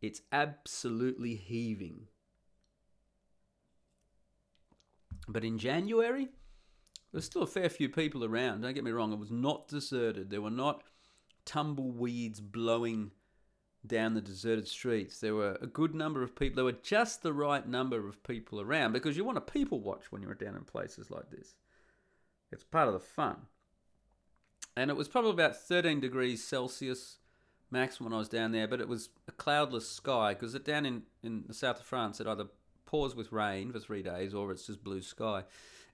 it's 0.00 0.22
absolutely 0.32 1.34
heaving. 1.34 2.06
But 5.28 5.44
in 5.44 5.58
January, 5.58 6.28
there's 7.12 7.24
still 7.24 7.42
a 7.42 7.46
fair 7.46 7.68
few 7.68 7.88
people 7.88 8.24
around. 8.24 8.60
Don't 8.60 8.74
get 8.74 8.84
me 8.84 8.92
wrong, 8.92 9.12
it 9.12 9.18
was 9.18 9.30
not 9.30 9.68
deserted. 9.68 10.30
There 10.30 10.40
were 10.40 10.50
not 10.50 10.82
tumbleweeds 11.44 12.40
blowing 12.40 13.10
down 13.86 14.14
the 14.14 14.20
deserted 14.20 14.68
streets. 14.68 15.20
There 15.20 15.34
were 15.34 15.56
a 15.60 15.66
good 15.66 15.94
number 15.94 16.22
of 16.22 16.36
people. 16.36 16.56
There 16.56 16.64
were 16.64 16.72
just 16.82 17.22
the 17.22 17.32
right 17.32 17.66
number 17.66 18.06
of 18.06 18.22
people 18.22 18.60
around 18.60 18.92
because 18.92 19.16
you 19.16 19.24
want 19.24 19.36
to 19.36 19.52
people 19.52 19.80
watch 19.80 20.10
when 20.10 20.22
you're 20.22 20.34
down 20.34 20.56
in 20.56 20.64
places 20.64 21.10
like 21.10 21.30
this. 21.30 21.54
It's 22.52 22.64
part 22.64 22.88
of 22.88 22.94
the 22.94 23.00
fun. 23.00 23.36
And 24.76 24.90
it 24.90 24.96
was 24.96 25.08
probably 25.08 25.30
about 25.30 25.56
13 25.56 26.00
degrees 26.00 26.44
Celsius 26.44 27.18
max 27.70 28.00
when 28.00 28.12
I 28.12 28.18
was 28.18 28.28
down 28.28 28.52
there, 28.52 28.68
but 28.68 28.80
it 28.80 28.88
was 28.88 29.10
a 29.28 29.32
cloudless 29.32 29.88
sky 29.88 30.34
because 30.34 30.54
down 30.60 30.86
in, 30.86 31.02
in 31.22 31.44
the 31.46 31.54
south 31.54 31.80
of 31.80 31.86
France, 31.86 32.20
it 32.20 32.26
either 32.26 32.46
pours 32.86 33.14
with 33.14 33.32
rain 33.32 33.72
for 33.72 33.78
three 33.78 34.02
days 34.02 34.34
or 34.34 34.50
it's 34.50 34.66
just 34.66 34.82
blue 34.82 35.02
sky. 35.02 35.44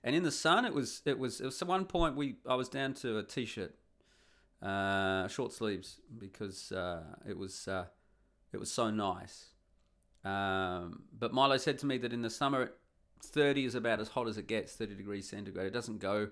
And 0.03 0.15
in 0.15 0.23
the 0.23 0.31
sun, 0.31 0.65
it 0.65 0.73
was 0.73 1.01
it 1.05 1.19
was 1.19 1.41
it 1.41 1.45
was 1.45 1.61
at 1.61 1.67
one 1.67 1.85
point 1.85 2.15
we 2.15 2.35
I 2.47 2.55
was 2.55 2.69
down 2.69 2.93
to 2.95 3.17
a 3.17 3.23
t-shirt 3.23 3.75
uh, 4.61 5.27
short 5.27 5.53
sleeves 5.53 5.99
because 6.17 6.71
uh, 6.71 7.03
it 7.27 7.37
was 7.37 7.67
uh, 7.67 7.85
it 8.51 8.57
was 8.57 8.71
so 8.71 8.89
nice. 8.89 9.47
Um, 10.25 11.03
but 11.17 11.33
Milo 11.33 11.57
said 11.57 11.77
to 11.79 11.85
me 11.85 11.97
that 11.99 12.11
in 12.11 12.21
the 12.21 12.29
summer, 12.29 12.71
30 13.23 13.65
is 13.65 13.75
about 13.75 13.99
as 13.99 14.09
hot 14.09 14.27
as 14.27 14.37
it 14.37 14.47
gets, 14.47 14.73
30 14.73 14.95
degrees 14.95 15.29
centigrade. 15.29 15.67
It 15.67 15.73
doesn't 15.73 15.99
go 15.99 16.29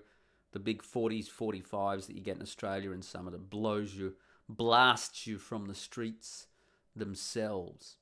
the 0.52 0.58
big 0.58 0.82
40s, 0.82 1.28
45s 1.28 2.06
that 2.06 2.16
you 2.16 2.22
get 2.22 2.36
in 2.36 2.42
Australia 2.42 2.92
in 2.92 3.02
summer 3.02 3.30
that 3.30 3.50
blows 3.50 3.94
you, 3.94 4.14
blasts 4.48 5.26
you 5.26 5.38
from 5.38 5.66
the 5.66 5.74
streets 5.74 6.46
themselves. 6.94 7.96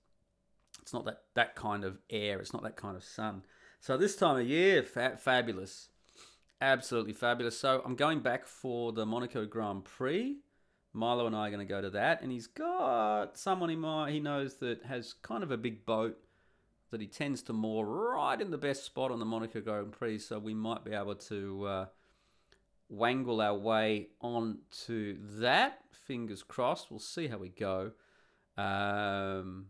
It's 0.83 0.93
not 0.93 1.05
that, 1.07 1.23
that 1.35 1.57
kind 1.57 1.85
of 1.85 1.99
air, 2.11 2.41
it's 2.41 2.53
not 2.53 2.63
that 2.63 2.77
kind 2.77 2.97
of 2.97 3.05
sun. 3.05 3.43
So 3.81 3.97
this 3.97 4.17
time 4.17 4.37
of 4.37 4.47
year, 4.47 4.83
fa- 4.83 5.19
fabulous. 5.19 5.89
Absolutely 6.65 7.13
fabulous. 7.13 7.59
So 7.59 7.83
I'm 7.85 7.95
going 7.95 8.21
back 8.21 8.47
for 8.47 8.91
the 8.91 9.05
Monaco 9.05 9.45
Grand 9.45 9.85
Prix. 9.85 10.39
Milo 10.95 11.27
and 11.27 11.37
I 11.37 11.49
are 11.49 11.51
going 11.51 11.59
to 11.59 11.71
go 11.71 11.83
to 11.83 11.91
that, 11.91 12.23
and 12.23 12.33
he's 12.33 12.47
got 12.47 13.37
someone 13.37 13.69
he 13.69 14.13
he 14.15 14.19
knows 14.19 14.55
that 14.61 14.83
has 14.85 15.13
kind 15.13 15.43
of 15.43 15.51
a 15.51 15.59
big 15.59 15.85
boat 15.85 16.17
that 16.91 17.03
he 17.03 17.07
tends 17.07 17.43
to 17.43 17.53
moor 17.53 17.85
right 17.85 18.41
in 18.41 18.51
the 18.51 18.57
best 18.57 18.83
spot 18.83 19.11
on 19.11 19.19
the 19.19 19.27
Monaco 19.27 19.61
Grand 19.61 19.93
Prix. 19.93 20.21
So 20.21 20.39
we 20.39 20.55
might 20.55 20.87
be 20.87 20.93
able 20.93 21.17
to 21.17 21.67
uh, 21.67 21.87
wangle 22.89 23.43
our 23.43 23.59
way 23.59 24.09
on 24.23 24.61
to 24.87 25.19
that. 25.41 25.81
Fingers 25.93 26.43
crossed. 26.43 26.91
We'll 26.91 26.99
see 26.99 27.27
how 27.27 27.37
we 27.37 27.51
go. 27.51 27.93
Um, 28.57 29.67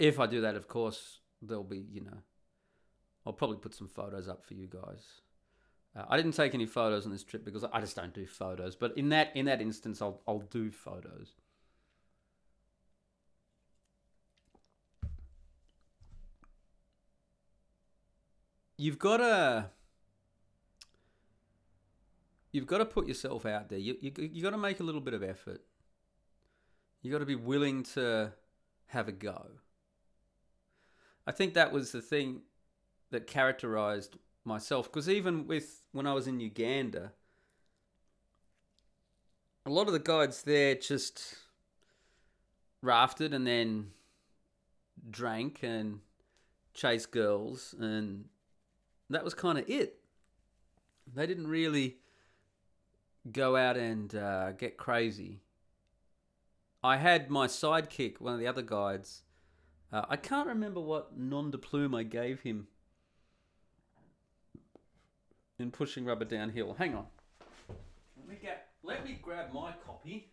if 0.00 0.18
I 0.18 0.26
do 0.26 0.40
that, 0.40 0.56
of 0.56 0.66
course, 0.66 1.20
there'll 1.40 1.62
be 1.62 1.84
you 1.92 2.00
know 2.00 2.22
I'll 3.24 3.32
probably 3.32 3.58
put 3.58 3.72
some 3.72 3.86
photos 3.86 4.26
up 4.26 4.44
for 4.44 4.54
you 4.54 4.66
guys. 4.66 5.20
Uh, 5.98 6.04
I 6.08 6.16
didn't 6.16 6.32
take 6.32 6.54
any 6.54 6.66
photos 6.66 7.06
on 7.06 7.12
this 7.12 7.24
trip 7.24 7.44
because 7.44 7.64
I 7.64 7.80
just 7.80 7.96
don't 7.96 8.14
do 8.14 8.26
photos. 8.26 8.76
But 8.76 8.96
in 8.96 9.08
that 9.08 9.34
in 9.34 9.46
that 9.46 9.60
instance, 9.60 10.00
I'll 10.00 10.20
I'll 10.28 10.40
do 10.40 10.70
photos. 10.70 11.32
You've 18.76 18.98
got 18.98 19.16
to 19.16 19.70
you've 22.52 22.66
got 22.66 22.78
to 22.78 22.84
put 22.84 23.08
yourself 23.08 23.44
out 23.44 23.68
there. 23.68 23.78
You 23.78 23.96
you 24.00 24.12
you 24.16 24.42
got 24.42 24.50
to 24.50 24.58
make 24.58 24.78
a 24.78 24.84
little 24.84 25.00
bit 25.00 25.14
of 25.14 25.22
effort. 25.24 25.62
You 27.02 27.10
got 27.10 27.18
to 27.18 27.26
be 27.26 27.34
willing 27.34 27.82
to 27.94 28.32
have 28.86 29.08
a 29.08 29.12
go. 29.12 29.46
I 31.26 31.32
think 31.32 31.54
that 31.54 31.72
was 31.72 31.92
the 31.92 32.00
thing 32.00 32.42
that 33.10 33.26
characterized 33.26 34.16
myself 34.48 34.90
because 34.90 35.08
even 35.08 35.46
with 35.46 35.82
when 35.92 36.06
I 36.06 36.14
was 36.14 36.26
in 36.26 36.40
Uganda, 36.40 37.12
a 39.66 39.70
lot 39.70 39.86
of 39.86 39.92
the 39.92 39.98
guides 40.00 40.42
there 40.42 40.74
just 40.74 41.36
rafted 42.82 43.34
and 43.34 43.46
then 43.46 43.92
drank 45.10 45.60
and 45.62 46.00
chased 46.74 47.10
girls 47.12 47.74
and 47.78 48.24
that 49.10 49.24
was 49.24 49.34
kind 49.34 49.58
of 49.58 49.68
it. 49.68 50.00
They 51.14 51.26
didn't 51.26 51.46
really 51.46 51.96
go 53.30 53.56
out 53.56 53.76
and 53.76 54.14
uh, 54.14 54.52
get 54.52 54.76
crazy. 54.76 55.40
I 56.82 56.96
had 56.96 57.30
my 57.30 57.46
sidekick, 57.46 58.20
one 58.20 58.34
of 58.34 58.40
the 58.40 58.46
other 58.46 58.62
guides. 58.62 59.22
Uh, 59.92 60.02
I 60.08 60.16
can't 60.16 60.46
remember 60.46 60.80
what 60.80 61.16
nom 61.18 61.50
de 61.50 61.58
plume 61.58 61.94
I 61.94 62.02
gave 62.02 62.42
him 62.42 62.68
in 65.58 65.70
pushing 65.70 66.04
rubber 66.04 66.24
downhill. 66.24 66.74
Hang 66.78 66.94
on. 66.94 67.06
Let 68.16 68.28
me 68.28 68.36
get. 68.40 68.68
Let 68.82 69.04
me 69.04 69.18
grab 69.20 69.52
my 69.52 69.72
copy. 69.86 70.28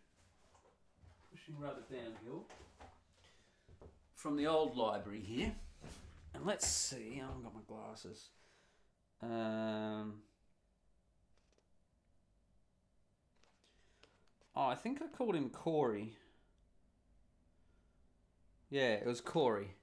Pushing 1.31 1.59
rubber 1.59 1.83
downhill 1.89 2.45
from 4.15 4.37
the 4.37 4.47
old 4.47 4.77
library 4.77 5.19
here, 5.19 5.53
and 6.33 6.45
let's 6.45 6.67
see. 6.67 7.21
I 7.21 7.27
haven't 7.27 7.43
got 7.43 7.53
my 7.53 7.61
glasses. 7.67 8.29
Um. 9.21 10.21
Oh, 14.55 14.67
I 14.67 14.75
think 14.75 15.01
I 15.01 15.07
called 15.15 15.35
him 15.35 15.49
Corey. 15.49 16.13
Yeah, 18.69 18.93
it 18.93 19.05
was 19.05 19.19
Corey. 19.19 19.75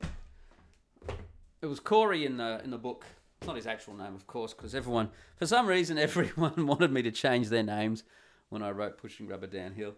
It 1.61 1.67
was 1.67 1.79
Corey 1.79 2.25
in 2.25 2.39
the 2.39 2.61
in 2.65 2.71
the 2.71 2.79
book. 2.79 3.05
It's 3.43 3.49
not 3.49 3.57
his 3.57 3.67
actual 3.67 3.97
name, 3.97 4.15
of 4.15 4.25
course, 4.29 4.55
because 4.55 4.73
everyone, 4.73 5.11
for 5.35 5.49
some 5.49 5.67
reason, 5.67 5.99
everyone 5.99 6.65
wanted 6.65 6.93
me 6.93 7.03
to 7.03 7.11
change 7.11 7.49
their 7.49 7.65
names 7.65 8.05
when 8.51 8.63
I 8.63 8.71
wrote 8.71 8.99
Pushing 8.99 9.27
Rubber 9.27 9.49
Downhill. 9.49 9.97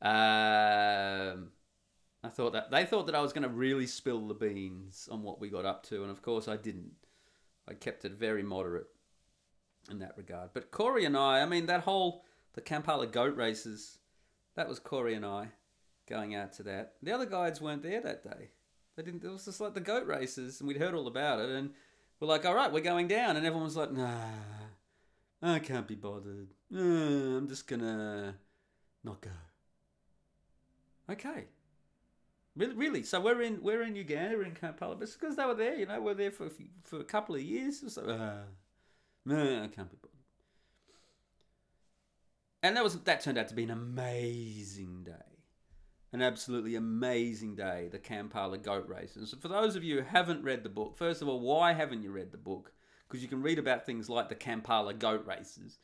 Um, 0.00 1.50
I 2.24 2.30
thought 2.30 2.54
that 2.54 2.70
they 2.70 2.86
thought 2.86 3.04
that 3.04 3.14
I 3.14 3.20
was 3.20 3.34
going 3.34 3.42
to 3.42 3.50
really 3.50 3.86
spill 3.86 4.26
the 4.26 4.32
beans 4.32 5.10
on 5.12 5.22
what 5.22 5.42
we 5.42 5.50
got 5.50 5.66
up 5.66 5.84
to, 5.88 6.00
and 6.04 6.10
of 6.10 6.22
course 6.22 6.48
I 6.48 6.56
didn't. 6.56 6.92
I 7.68 7.74
kept 7.74 8.06
it 8.06 8.12
very 8.12 8.42
moderate 8.42 8.86
in 9.90 9.98
that 9.98 10.14
regard. 10.16 10.54
But 10.54 10.70
Corey 10.70 11.04
and 11.04 11.18
I, 11.18 11.42
I 11.42 11.44
mean, 11.44 11.66
that 11.66 11.82
whole 11.82 12.24
the 12.54 12.62
Kampala 12.62 13.08
goat 13.08 13.36
races, 13.36 13.98
that 14.54 14.70
was 14.70 14.78
Corey 14.78 15.12
and 15.12 15.26
I 15.26 15.48
going 16.08 16.34
out 16.34 16.54
to 16.54 16.62
that. 16.62 16.94
The 17.02 17.12
other 17.12 17.26
guides 17.26 17.60
weren't 17.60 17.82
there 17.82 18.00
that 18.00 18.24
day. 18.24 18.52
They 18.96 19.02
didn't. 19.02 19.22
It 19.22 19.28
was 19.28 19.44
just 19.44 19.60
like 19.60 19.74
the 19.74 19.80
goat 19.80 20.06
races, 20.06 20.60
and 20.60 20.66
we'd 20.66 20.78
heard 20.78 20.94
all 20.94 21.08
about 21.08 21.40
it, 21.40 21.50
and 21.50 21.72
we're 22.20 22.28
like, 22.28 22.44
all 22.44 22.54
right, 22.54 22.72
we're 22.72 22.80
going 22.80 23.08
down. 23.08 23.36
And 23.36 23.46
everyone's 23.46 23.76
like, 23.76 23.92
nah, 23.92 24.20
I 25.42 25.58
can't 25.58 25.86
be 25.86 25.94
bothered. 25.94 26.48
Uh, 26.74 26.78
I'm 26.78 27.48
just 27.48 27.66
going 27.66 27.80
to 27.80 28.34
not 29.04 29.20
go. 29.20 29.30
Okay. 31.10 31.44
Really, 32.56 32.74
really. 32.74 33.02
So 33.02 33.20
we're 33.20 33.42
in 33.42 33.62
we're 33.62 33.82
in 33.82 33.94
Uganda, 33.94 34.36
we're 34.36 34.44
in 34.44 34.54
Kampala, 34.54 34.96
but 34.96 35.12
because 35.12 35.36
they 35.36 35.44
were 35.44 35.54
there. 35.54 35.76
You 35.76 35.84
know, 35.84 36.00
we're 36.00 36.14
there 36.14 36.30
for 36.30 36.48
for 36.84 37.00
a 37.00 37.04
couple 37.04 37.34
of 37.34 37.42
years. 37.42 37.84
So, 37.92 38.02
uh, 38.02 38.44
no, 39.26 39.62
I 39.62 39.68
can't 39.68 39.90
be 39.90 39.98
bothered. 40.02 40.16
And 42.62 42.76
that 42.76 42.82
was 42.82 42.98
that 42.98 43.20
turned 43.20 43.36
out 43.36 43.48
to 43.48 43.54
be 43.54 43.64
an 43.64 43.70
amazing 43.70 45.04
day 45.04 45.25
an 46.12 46.22
absolutely 46.22 46.76
amazing 46.76 47.56
day, 47.56 47.88
the 47.90 47.98
Kampala 47.98 48.58
goat 48.58 48.88
races. 48.88 49.34
For 49.40 49.48
those 49.48 49.76
of 49.76 49.84
you 49.84 49.96
who 49.96 50.06
haven't 50.06 50.44
read 50.44 50.62
the 50.62 50.68
book, 50.68 50.96
first 50.96 51.22
of 51.22 51.28
all, 51.28 51.40
why 51.40 51.72
haven't 51.72 52.02
you 52.02 52.10
read 52.10 52.32
the 52.32 52.38
book? 52.38 52.72
because 53.08 53.22
you 53.22 53.28
can 53.28 53.42
read 53.42 53.58
about 53.58 53.86
things 53.86 54.08
like 54.08 54.28
the 54.28 54.34
Kampala 54.34 54.94
goat 54.94 55.24
races. 55.26 55.78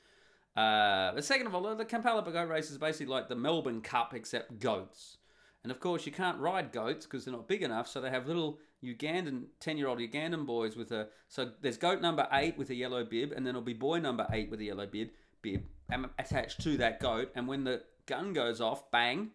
Uh, 0.57 1.13
but 1.15 1.25
second 1.25 1.47
of 1.47 1.55
all, 1.55 1.75
the 1.75 1.85
Kampala 1.85 2.23
goat 2.31 2.49
race 2.49 2.71
is 2.71 2.79
basically 2.79 3.07
like 3.07 3.29
the 3.29 3.37
Melbourne 3.37 3.81
Cup 3.81 4.15
except 4.15 4.59
goats. 4.59 5.19
And 5.63 5.71
of 5.71 5.79
course, 5.79 6.05
you 6.05 6.13
can't 6.13 6.39
ride 6.39 6.73
goats 6.73 7.07
because 7.07 7.25
they're 7.25 7.33
not 7.33 7.47
big 7.47 7.63
enough. 7.63 7.87
So 7.87 8.01
they 8.01 8.11
have 8.11 8.27
little 8.27 8.59
Ugandan, 8.83 9.45
10 9.61 9.79
year 9.79 9.87
old 9.87 10.01
Ugandan 10.01 10.45
boys 10.45 10.77
with 10.77 10.91
a. 10.91 11.09
So 11.29 11.53
there's 11.61 11.77
goat 11.77 12.03
number 12.03 12.27
eight 12.33 12.59
with 12.59 12.71
a 12.71 12.75
yellow 12.75 13.05
bib, 13.05 13.31
and 13.31 13.47
then 13.47 13.55
there'll 13.55 13.63
be 13.63 13.73
boy 13.73 14.01
number 14.01 14.27
eight 14.33 14.51
with 14.51 14.61
a 14.61 14.65
yellow 14.65 14.87
bib, 14.87 15.11
bib 15.41 15.65
attached 16.19 16.63
to 16.63 16.77
that 16.79 16.99
goat. 16.99 17.31
And 17.37 17.47
when 17.47 17.63
the 17.63 17.85
gun 18.07 18.33
goes 18.33 18.61
off, 18.61 18.91
bang, 18.91 19.31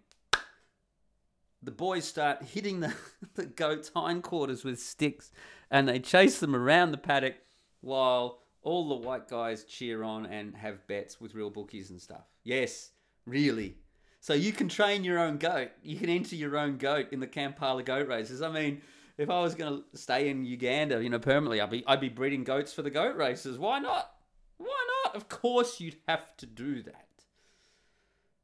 the 1.62 1.72
boys 1.72 2.06
start 2.06 2.44
hitting 2.44 2.80
the, 2.80 2.94
the 3.36 3.46
goat's 3.46 3.92
hindquarters 3.96 4.64
with 4.64 4.80
sticks 4.80 5.32
and 5.72 5.88
they 5.88 6.00
chase 6.00 6.40
them 6.40 6.56
around 6.56 6.92
the 6.92 6.98
paddock 6.98 7.36
while 7.82 8.40
all 8.62 8.90
the 8.90 8.96
white 8.96 9.28
guys 9.28 9.64
cheer 9.64 10.04
on 10.04 10.26
and 10.26 10.56
have 10.56 10.86
bets 10.88 11.22
with 11.22 11.36
real 11.36 11.50
bookies 11.50 11.90
and 11.90 12.02
stuff. 12.02 12.26
Yes, 12.44 12.92
really. 13.26 13.78
So 14.20 14.34
you 14.34 14.52
can 14.52 14.68
train 14.68 15.04
your 15.04 15.20
own 15.20 15.38
goat. 15.38 15.70
You 15.82 15.98
can 15.98 16.10
enter 16.10 16.36
your 16.36 16.58
own 16.58 16.78
goat 16.78 17.08
in 17.12 17.20
the 17.20 17.28
Kampala 17.28 17.84
goat 17.84 18.08
races. 18.08 18.42
I 18.42 18.52
mean, 18.52 18.82
if 19.18 19.30
I 19.30 19.40
was 19.42 19.56
going 19.56 19.84
to 19.92 19.98
stay 19.98 20.30
in 20.30 20.44
Uganda, 20.44 21.02
you 21.02 21.10
know, 21.10 21.20
permanently, 21.20 21.62
I'd 21.62 21.70
be 21.70 21.84
I'd 21.88 22.02
be 22.02 22.10
breeding 22.10 22.44
goats 22.44 22.74
for 22.74 22.82
the 22.82 22.90
goat 22.90 23.16
races. 23.16 23.58
Why 23.58 23.80
not? 23.80 24.12
Why 24.58 24.86
not? 25.06 25.16
Of 25.16 25.30
course 25.30 25.80
you'd 25.80 25.98
have 26.08 26.36
to 26.38 26.46
do 26.46 26.84
that. 26.84 27.07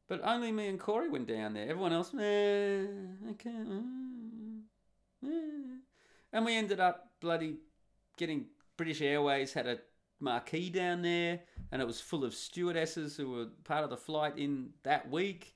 But 0.07 0.21
only 0.23 0.51
me 0.51 0.67
and 0.67 0.79
Corey 0.79 1.09
went 1.09 1.27
down 1.27 1.53
there. 1.53 1.69
Everyone 1.69 1.93
else, 1.93 2.13
eh, 2.13 2.85
okay, 3.31 3.49
eh. 5.25 5.77
and 6.33 6.45
we 6.45 6.55
ended 6.55 6.79
up 6.79 7.11
bloody 7.21 7.57
getting 8.17 8.47
British 8.75 9.01
Airways 9.01 9.53
had 9.53 9.67
a 9.67 9.79
marquee 10.19 10.69
down 10.69 11.01
there, 11.01 11.39
and 11.71 11.81
it 11.81 11.85
was 11.85 12.01
full 12.01 12.23
of 12.23 12.33
stewardesses 12.33 13.15
who 13.15 13.29
were 13.31 13.47
part 13.63 13.83
of 13.83 13.89
the 13.89 13.97
flight 13.97 14.37
in 14.37 14.69
that 14.83 15.09
week. 15.09 15.55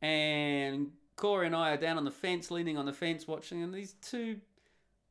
And 0.00 0.92
Corey 1.16 1.46
and 1.46 1.56
I 1.56 1.72
are 1.72 1.76
down 1.76 1.98
on 1.98 2.04
the 2.04 2.10
fence, 2.10 2.50
leaning 2.50 2.78
on 2.78 2.86
the 2.86 2.92
fence, 2.92 3.26
watching, 3.26 3.62
and 3.62 3.74
these 3.74 3.94
two 4.00 4.40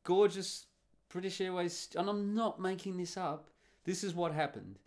gorgeous 0.04 0.66
British 1.10 1.40
Airways, 1.40 1.88
and 1.96 2.08
I'm 2.08 2.34
not 2.34 2.60
making 2.60 2.96
this 2.96 3.16
up. 3.16 3.50
This 3.84 4.04
is 4.04 4.14
what 4.14 4.32
happened. 4.32 4.78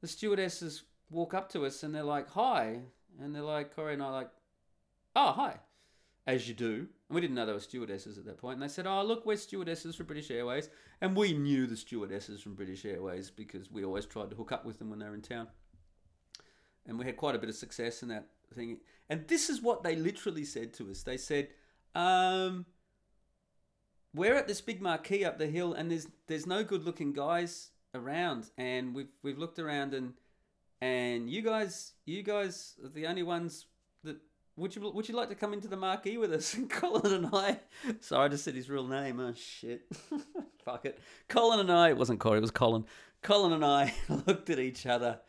The 0.00 0.08
stewardesses 0.08 0.82
walk 1.10 1.34
up 1.34 1.48
to 1.50 1.64
us 1.64 1.82
and 1.82 1.94
they're 1.94 2.02
like, 2.02 2.28
"Hi," 2.30 2.82
and 3.20 3.34
they're 3.34 3.42
like, 3.42 3.74
Corey 3.74 3.94
and 3.94 4.02
I 4.02 4.10
like, 4.10 4.30
"Oh, 5.14 5.32
hi," 5.32 5.58
as 6.26 6.48
you 6.48 6.54
do. 6.54 6.86
And 7.08 7.14
we 7.14 7.20
didn't 7.20 7.34
know 7.34 7.46
they 7.46 7.52
were 7.52 7.60
stewardesses 7.60 8.18
at 8.18 8.24
that 8.24 8.38
point. 8.38 8.54
And 8.54 8.62
they 8.62 8.72
said, 8.72 8.86
"Oh, 8.86 9.02
look, 9.02 9.26
we're 9.26 9.36
stewardesses 9.36 9.96
for 9.96 10.04
British 10.04 10.30
Airways," 10.30 10.70
and 11.00 11.16
we 11.16 11.32
knew 11.32 11.66
the 11.66 11.76
stewardesses 11.76 12.42
from 12.42 12.54
British 12.54 12.84
Airways 12.84 13.30
because 13.30 13.70
we 13.70 13.84
always 13.84 14.06
tried 14.06 14.30
to 14.30 14.36
hook 14.36 14.52
up 14.52 14.64
with 14.64 14.78
them 14.78 14.90
when 14.90 14.98
they 14.98 15.08
were 15.08 15.14
in 15.14 15.22
town. 15.22 15.48
And 16.86 16.98
we 16.98 17.04
had 17.04 17.16
quite 17.16 17.34
a 17.34 17.38
bit 17.38 17.48
of 17.48 17.54
success 17.54 18.02
in 18.02 18.08
that 18.08 18.28
thing. 18.54 18.80
And 19.08 19.28
this 19.28 19.48
is 19.48 19.62
what 19.62 19.82
they 19.82 19.94
literally 19.94 20.44
said 20.44 20.72
to 20.74 20.90
us. 20.90 21.02
They 21.02 21.16
said, 21.16 21.48
um, 21.94 22.66
"We're 24.14 24.34
at 24.36 24.48
this 24.48 24.60
big 24.60 24.80
marquee 24.80 25.24
up 25.24 25.38
the 25.38 25.46
hill, 25.46 25.74
and 25.74 25.90
there's 25.90 26.06
there's 26.26 26.46
no 26.46 26.64
good 26.64 26.84
looking 26.84 27.12
guys 27.12 27.70
around, 27.94 28.50
and 28.56 28.94
we've 28.94 29.12
we've 29.22 29.38
looked 29.38 29.58
around 29.58 29.94
and." 29.94 30.14
And 30.82 31.30
you 31.30 31.42
guys, 31.42 31.92
you 32.06 32.24
guys 32.24 32.74
are 32.82 32.88
the 32.88 33.06
only 33.06 33.22
ones 33.22 33.66
that 34.02 34.16
would 34.56 34.74
you 34.74 34.90
would 34.90 35.08
you 35.08 35.14
like 35.14 35.28
to 35.28 35.36
come 35.36 35.52
into 35.52 35.68
the 35.68 35.76
marquee 35.76 36.16
with 36.16 36.32
us? 36.32 36.54
And 36.56 36.68
Colin 36.68 37.12
and 37.12 37.28
I, 37.32 37.60
sorry, 38.00 38.24
I 38.24 38.28
just 38.28 38.42
said 38.42 38.56
his 38.56 38.68
real 38.68 38.88
name. 38.88 39.20
Oh 39.20 39.32
shit, 39.32 39.82
fuck 40.64 40.84
it. 40.84 40.98
Colin 41.28 41.60
and 41.60 41.70
I, 41.70 41.90
it 41.90 41.96
wasn't 41.96 42.18
Corey, 42.18 42.38
it 42.38 42.40
was 42.40 42.50
Colin. 42.50 42.84
Colin 43.22 43.52
and 43.52 43.64
I 43.64 43.94
looked 44.26 44.50
at 44.50 44.58
each 44.58 44.84
other, 44.84 45.20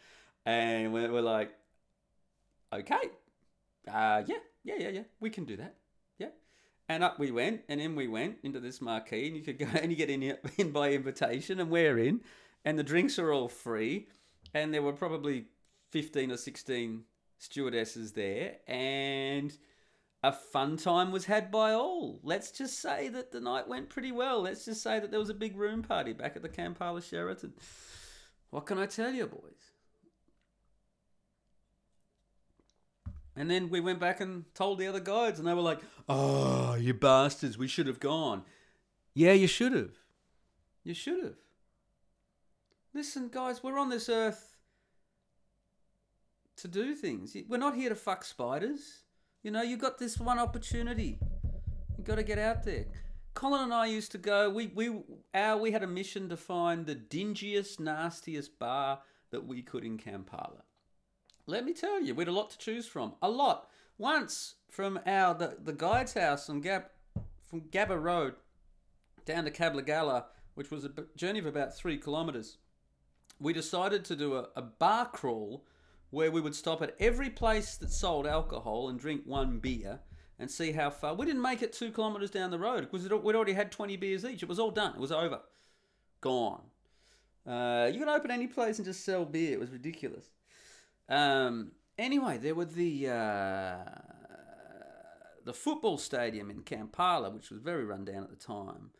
and 0.43 0.91
we're, 0.91 1.11
we're 1.11 1.21
like, 1.21 1.51
okay, 2.73 3.11
uh, 3.87 4.23
yeah, 4.25 4.37
yeah, 4.63 4.75
yeah, 4.79 4.89
yeah, 4.89 5.03
we 5.19 5.29
can 5.29 5.45
do 5.45 5.57
that. 5.57 5.75
Yeah, 6.17 6.29
and 6.89 7.03
up 7.03 7.19
we 7.19 7.29
went, 7.29 7.61
and 7.69 7.79
in 7.79 7.95
we 7.95 8.07
went 8.07 8.37
into 8.41 8.59
this 8.59 8.81
marquee, 8.81 9.27
and 9.27 9.37
you 9.37 9.43
could 9.43 9.59
go 9.59 9.67
and 9.71 9.91
you 9.91 9.97
get 9.97 10.09
in 10.09 10.35
in 10.57 10.71
by 10.71 10.93
invitation, 10.93 11.59
and 11.59 11.69
we're 11.69 11.99
in, 11.99 12.21
and 12.65 12.79
the 12.79 12.83
drinks 12.83 13.19
are 13.19 13.31
all 13.31 13.47
free 13.47 14.07
and 14.53 14.73
there 14.73 14.81
were 14.81 14.93
probably 14.93 15.45
15 15.91 16.31
or 16.31 16.37
16 16.37 17.03
stewardesses 17.37 18.13
there, 18.13 18.57
and 18.67 19.57
a 20.23 20.31
fun 20.31 20.77
time 20.77 21.11
was 21.11 21.25
had 21.25 21.51
by 21.51 21.73
all. 21.73 22.19
Let's 22.23 22.51
just 22.51 22.79
say 22.79 23.09
that 23.09 23.31
the 23.31 23.41
night 23.41 23.67
went 23.67 23.89
pretty 23.89 24.11
well. 24.11 24.41
Let's 24.41 24.65
just 24.65 24.81
say 24.81 24.99
that 24.99 25.11
there 25.11 25.19
was 25.19 25.29
a 25.29 25.33
big 25.33 25.57
room 25.57 25.81
party 25.81 26.13
back 26.13 26.35
at 26.35 26.41
the 26.41 26.49
Kampala 26.49 27.01
Sheraton. 27.01 27.53
What 28.49 28.65
can 28.65 28.77
I 28.77 28.85
tell 28.85 29.11
you, 29.11 29.25
boys? 29.25 29.71
And 33.35 33.49
then 33.49 33.69
we 33.69 33.79
went 33.79 33.99
back 33.99 34.21
and 34.21 34.45
told 34.53 34.77
the 34.77 34.87
other 34.87 34.99
guides, 34.99 35.39
and 35.39 35.47
they 35.47 35.53
were 35.53 35.61
like, 35.61 35.79
Oh, 36.07 36.75
you 36.75 36.93
bastards, 36.93 37.57
we 37.57 37.67
should 37.67 37.87
have 37.87 37.99
gone. 37.99 38.43
Yeah, 39.13 39.33
you 39.33 39.47
should 39.47 39.73
have. 39.73 39.95
You 40.83 40.93
should 40.93 41.23
have. 41.23 41.35
Listen, 42.95 43.27
guys, 43.27 43.63
we're 43.63 43.79
on 43.79 43.89
this 43.89 44.07
earth 44.07 44.55
to 46.57 46.67
do 46.67 46.93
things. 46.93 47.35
We're 47.49 47.57
not 47.57 47.75
here 47.75 47.89
to 47.89 47.95
fuck 47.95 48.23
spiders. 48.23 49.01
You 49.41 49.49
know, 49.49 49.63
you 49.63 49.77
got 49.77 49.97
this 49.97 50.19
one 50.19 50.37
opportunity. 50.37 51.17
You 51.97 52.03
got 52.03 52.15
to 52.15 52.23
get 52.23 52.37
out 52.37 52.63
there. 52.63 52.85
Colin 53.33 53.63
and 53.63 53.73
I 53.73 53.87
used 53.87 54.11
to 54.11 54.19
go. 54.19 54.47
We 54.51 54.67
we 54.67 54.91
our 55.33 55.57
we 55.57 55.71
had 55.71 55.81
a 55.81 55.87
mission 55.87 56.29
to 56.29 56.37
find 56.37 56.85
the 56.85 56.95
dingiest, 56.95 57.79
nastiest 57.79 58.59
bar 58.59 58.99
that 59.31 59.47
we 59.47 59.63
could 59.63 59.83
in 59.83 59.97
Kampala. 59.97 60.61
Let 61.47 61.65
me 61.65 61.73
tell 61.73 61.99
you, 61.99 62.13
we 62.13 62.21
had 62.21 62.27
a 62.27 62.31
lot 62.31 62.51
to 62.51 62.57
choose 62.59 62.85
from. 62.85 63.15
A 63.23 63.29
lot. 63.29 63.69
Once 63.97 64.55
from 64.69 64.99
our 65.07 65.33
the, 65.33 65.57
the 65.63 65.73
guide's 65.73 66.13
house 66.13 66.47
on 66.47 66.61
Gab 66.61 66.83
from 67.47 67.61
Gabba 67.61 68.01
Road 68.01 68.35
down 69.25 69.45
to 69.45 69.51
Kabalagala, 69.51 70.25
which 70.53 70.69
was 70.69 70.85
a 70.85 70.91
journey 71.15 71.39
of 71.39 71.47
about 71.47 71.75
three 71.75 71.97
kilometres 71.97 72.57
we 73.43 73.53
decided 73.53 74.05
to 74.05 74.15
do 74.15 74.35
a, 74.35 74.47
a 74.55 74.61
bar 74.61 75.05
crawl 75.05 75.65
where 76.09 76.31
we 76.31 76.39
would 76.39 76.55
stop 76.55 76.81
at 76.81 76.95
every 76.99 77.29
place 77.29 77.75
that 77.75 77.91
sold 77.91 78.25
alcohol 78.25 78.87
and 78.87 78.99
drink 78.99 79.23
one 79.25 79.59
beer 79.59 79.99
and 80.39 80.49
see 80.49 80.71
how 80.71 80.89
far. 80.89 81.13
We 81.13 81.25
didn't 81.25 81.41
make 81.41 81.61
it 81.61 81.73
two 81.73 81.91
kilometres 81.91 82.31
down 82.31 82.51
the 82.51 82.59
road 82.59 82.81
because 82.89 83.09
we'd 83.09 83.35
already 83.35 83.53
had 83.53 83.71
20 83.71 83.97
beers 83.97 84.23
each. 84.23 84.43
It 84.43 84.49
was 84.49 84.59
all 84.59 84.71
done. 84.71 84.93
It 84.93 84.99
was 84.99 85.11
over. 85.11 85.41
Gone. 86.21 86.61
Uh, 87.45 87.89
you 87.91 87.99
can 87.99 88.09
open 88.09 88.31
any 88.31 88.47
place 88.47 88.77
and 88.77 88.85
just 88.85 89.03
sell 89.03 89.25
beer. 89.25 89.53
It 89.53 89.59
was 89.59 89.71
ridiculous. 89.71 90.29
Um, 91.09 91.71
anyway, 91.97 92.37
there 92.37 92.55
were 92.55 92.65
the 92.65 93.09
uh, 93.09 93.77
the 95.43 95.53
football 95.53 95.97
stadium 95.97 96.49
in 96.49 96.61
Kampala, 96.61 97.29
which 97.29 97.49
was 97.49 97.59
very 97.59 97.83
run 97.83 98.05
down 98.05 98.23
at 98.23 98.29
the 98.29 98.37
time, 98.37 98.91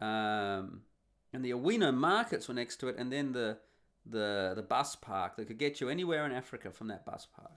um, 0.00 0.80
and 1.32 1.44
the 1.44 1.52
Owino 1.52 1.94
markets 1.94 2.48
were 2.48 2.54
next 2.54 2.78
to 2.78 2.88
it, 2.88 2.96
and 2.98 3.12
then 3.12 3.30
the 3.30 3.58
the 4.06 4.52
the 4.54 4.62
bus 4.62 4.96
park 4.96 5.36
that 5.36 5.46
could 5.46 5.58
get 5.58 5.80
you 5.80 5.88
anywhere 5.88 6.26
in 6.26 6.32
Africa 6.32 6.70
from 6.70 6.88
that 6.88 7.04
bus 7.04 7.26
park. 7.34 7.52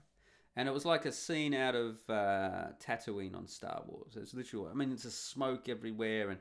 And 0.56 0.68
it 0.68 0.72
was 0.72 0.84
like 0.84 1.04
a 1.04 1.12
scene 1.12 1.54
out 1.54 1.76
of 1.76 1.98
uh, 2.10 2.68
Tatooine 2.84 3.36
on 3.36 3.46
Star 3.46 3.82
Wars. 3.86 4.16
It's 4.16 4.34
literally, 4.34 4.70
I 4.72 4.74
mean, 4.74 4.90
it's 4.90 5.04
a 5.04 5.10
smoke 5.10 5.68
everywhere 5.68 6.30
and 6.30 6.40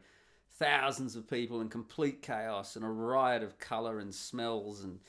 thousands 0.58 1.16
of 1.16 1.30
people 1.30 1.62
in 1.62 1.70
complete 1.70 2.24
chaos 2.24 2.76
and 2.76 2.84
a 2.84 2.90
riot 2.90 3.44
of 3.44 3.60
color 3.60 4.00
and 4.00 4.14
smells 4.14 4.84
and 4.84 5.00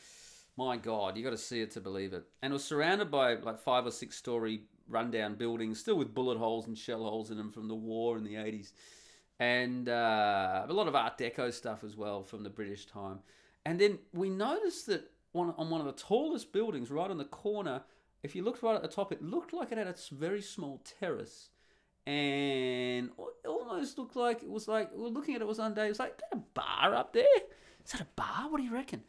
my 0.59 0.77
god, 0.77 1.17
you 1.17 1.23
got 1.23 1.31
to 1.31 1.39
see 1.39 1.61
it 1.61 1.71
to 1.71 1.81
believe 1.81 2.13
it. 2.13 2.25
And 2.43 2.53
it 2.53 2.55
was 2.55 2.65
surrounded 2.65 3.11
by 3.11 3.35
like 3.35 3.61
five 3.61 3.87
or 3.87 3.93
six 3.93 4.17
story 4.17 4.63
rundown 4.89 5.37
buildings, 5.37 5.79
still 5.79 5.95
with 5.95 6.13
bullet 6.13 6.37
holes 6.37 6.67
and 6.67 6.77
shell 6.77 7.05
holes 7.05 7.31
in 7.31 7.37
them 7.37 7.53
from 7.53 7.69
the 7.69 7.77
war 7.77 8.19
in 8.19 8.25
the 8.25 8.35
80s. 8.35 8.73
And 9.39 9.89
uh, 9.89 10.67
a 10.69 10.73
lot 10.73 10.89
of 10.89 10.97
Art 10.97 11.17
Deco 11.17 11.53
stuff 11.53 11.85
as 11.85 11.97
well 11.97 12.25
from 12.25 12.43
the 12.43 12.51
British 12.51 12.87
time. 12.87 13.21
And 13.65 13.81
then 13.81 13.99
we 14.13 14.31
noticed 14.31 14.87
that 14.87 15.11
on, 15.35 15.55
on 15.59 15.71
one 15.71 15.81
of 15.81 15.87
the 15.87 15.93
tallest 15.93 16.53
buildings, 16.53 16.91
right 16.91 17.11
on 17.11 17.19
the 17.19 17.25
corner, 17.25 17.83
if 18.23 18.35
you 18.35 18.43
looked 18.43 18.63
right 18.63 18.75
at 18.75 18.83
the 18.83 18.89
top, 18.89 19.13
it 19.13 19.23
looked 19.23 19.53
like 19.53 19.73
it 19.73 19.79
had 19.79 19.87
a 19.87 19.95
very 20.13 20.43
small 20.43 20.83
terrace. 21.01 21.51
And 22.07 23.11
almost 23.47 23.99
looked 23.99 24.17
like 24.17 24.43
it 24.43 24.49
was 24.49 24.67
like, 24.67 24.91
we 24.95 25.03
were 25.03 25.11
looking 25.11 25.35
at 25.35 25.43
it 25.43 25.47
was 25.47 25.59
one 25.59 25.75
day, 25.75 25.87
it 25.87 25.91
was 25.91 25.99
like, 25.99 26.19
that 26.19 26.33
a 26.33 26.37
bar 26.55 26.95
up 26.95 27.13
there? 27.13 27.25
Is 27.85 27.93
that 27.93 28.01
a 28.01 28.07
bar? 28.17 28.51
What 28.51 28.59
do 28.59 28.65
you 28.65 28.73
reckon? 28.73 29.03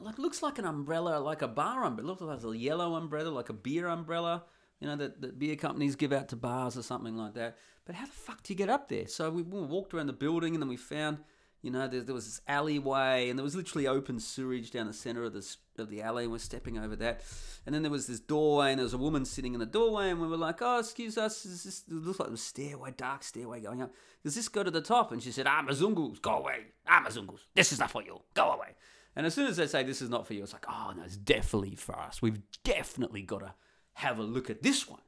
Like 0.00 0.18
looks 0.18 0.42
like 0.42 0.58
an 0.58 0.64
umbrella, 0.64 1.18
like 1.20 1.42
a 1.42 1.48
bar 1.48 1.84
umbrella. 1.84 2.08
It 2.12 2.20
looks 2.20 2.44
like 2.44 2.54
a 2.54 2.58
yellow 2.58 2.94
umbrella, 2.94 3.28
like 3.28 3.48
a 3.48 3.54
beer 3.54 3.86
umbrella, 3.86 4.44
you 4.80 4.88
know, 4.88 4.96
that, 4.96 5.20
that 5.20 5.38
beer 5.38 5.56
companies 5.56 5.94
give 5.94 6.12
out 6.12 6.28
to 6.30 6.36
bars 6.36 6.76
or 6.76 6.82
something 6.82 7.16
like 7.16 7.34
that. 7.34 7.58
But 7.84 7.94
how 7.94 8.06
the 8.06 8.12
fuck 8.12 8.42
do 8.42 8.52
you 8.52 8.56
get 8.56 8.68
up 8.68 8.88
there? 8.88 9.06
So 9.06 9.30
we, 9.30 9.42
we 9.42 9.60
walked 9.60 9.94
around 9.94 10.06
the 10.06 10.14
building 10.14 10.54
and 10.54 10.62
then 10.62 10.68
we 10.68 10.76
found 10.76 11.18
You 11.64 11.70
know, 11.70 11.88
there, 11.88 12.02
there 12.02 12.14
was 12.14 12.26
this 12.26 12.42
alleyway, 12.46 13.30
and 13.30 13.38
there 13.38 13.42
was 13.42 13.56
literally 13.56 13.86
open 13.86 14.20
sewage 14.20 14.70
down 14.70 14.86
the 14.86 14.92
center 14.92 15.22
of 15.24 15.32
the 15.32 15.56
of 15.78 15.88
the 15.88 16.02
alley. 16.02 16.24
And 16.24 16.32
we're 16.32 16.38
stepping 16.38 16.76
over 16.76 16.94
that, 16.96 17.22
and 17.64 17.74
then 17.74 17.80
there 17.80 17.90
was 17.90 18.06
this 18.06 18.20
doorway, 18.20 18.72
and 18.72 18.78
there 18.78 18.84
was 18.84 18.92
a 18.92 18.98
woman 18.98 19.24
sitting 19.24 19.54
in 19.54 19.60
the 19.60 19.66
doorway, 19.66 20.10
and 20.10 20.20
we 20.20 20.26
were 20.28 20.36
like, 20.36 20.60
"Oh, 20.60 20.78
excuse 20.78 21.16
us, 21.16 21.46
is 21.46 21.64
this 21.64 21.84
it 21.88 21.94
looks 21.94 22.20
like 22.20 22.28
a 22.28 22.36
stairway, 22.36 22.92
dark 22.94 23.24
stairway 23.24 23.60
going 23.60 23.80
up. 23.80 23.94
Does 24.22 24.34
this 24.34 24.46
go 24.46 24.62
to 24.62 24.70
the 24.70 24.82
top?" 24.82 25.10
And 25.10 25.22
she 25.22 25.32
said, 25.32 25.46
"Ah, 25.46 25.64
Mazungus, 25.66 26.20
go 26.20 26.32
away. 26.32 26.66
Ah, 26.86 27.02
Mazungus, 27.02 27.40
this 27.54 27.72
is 27.72 27.78
not 27.78 27.90
for 27.90 28.02
you. 28.02 28.20
Go 28.34 28.52
away." 28.52 28.74
And 29.16 29.24
as 29.24 29.32
soon 29.32 29.46
as 29.46 29.56
they 29.56 29.66
say 29.66 29.82
this 29.84 30.02
is 30.02 30.10
not 30.10 30.26
for 30.26 30.34
you, 30.34 30.42
it's 30.42 30.52
like, 30.52 30.66
"Oh 30.68 30.92
no, 30.94 31.02
it's 31.02 31.16
definitely 31.16 31.76
for 31.76 31.98
us. 31.98 32.20
We've 32.20 32.42
definitely 32.62 33.22
got 33.22 33.40
to 33.40 33.54
have 33.94 34.18
a 34.18 34.22
look 34.22 34.50
at 34.50 34.62
this 34.62 34.86
one." 34.86 35.00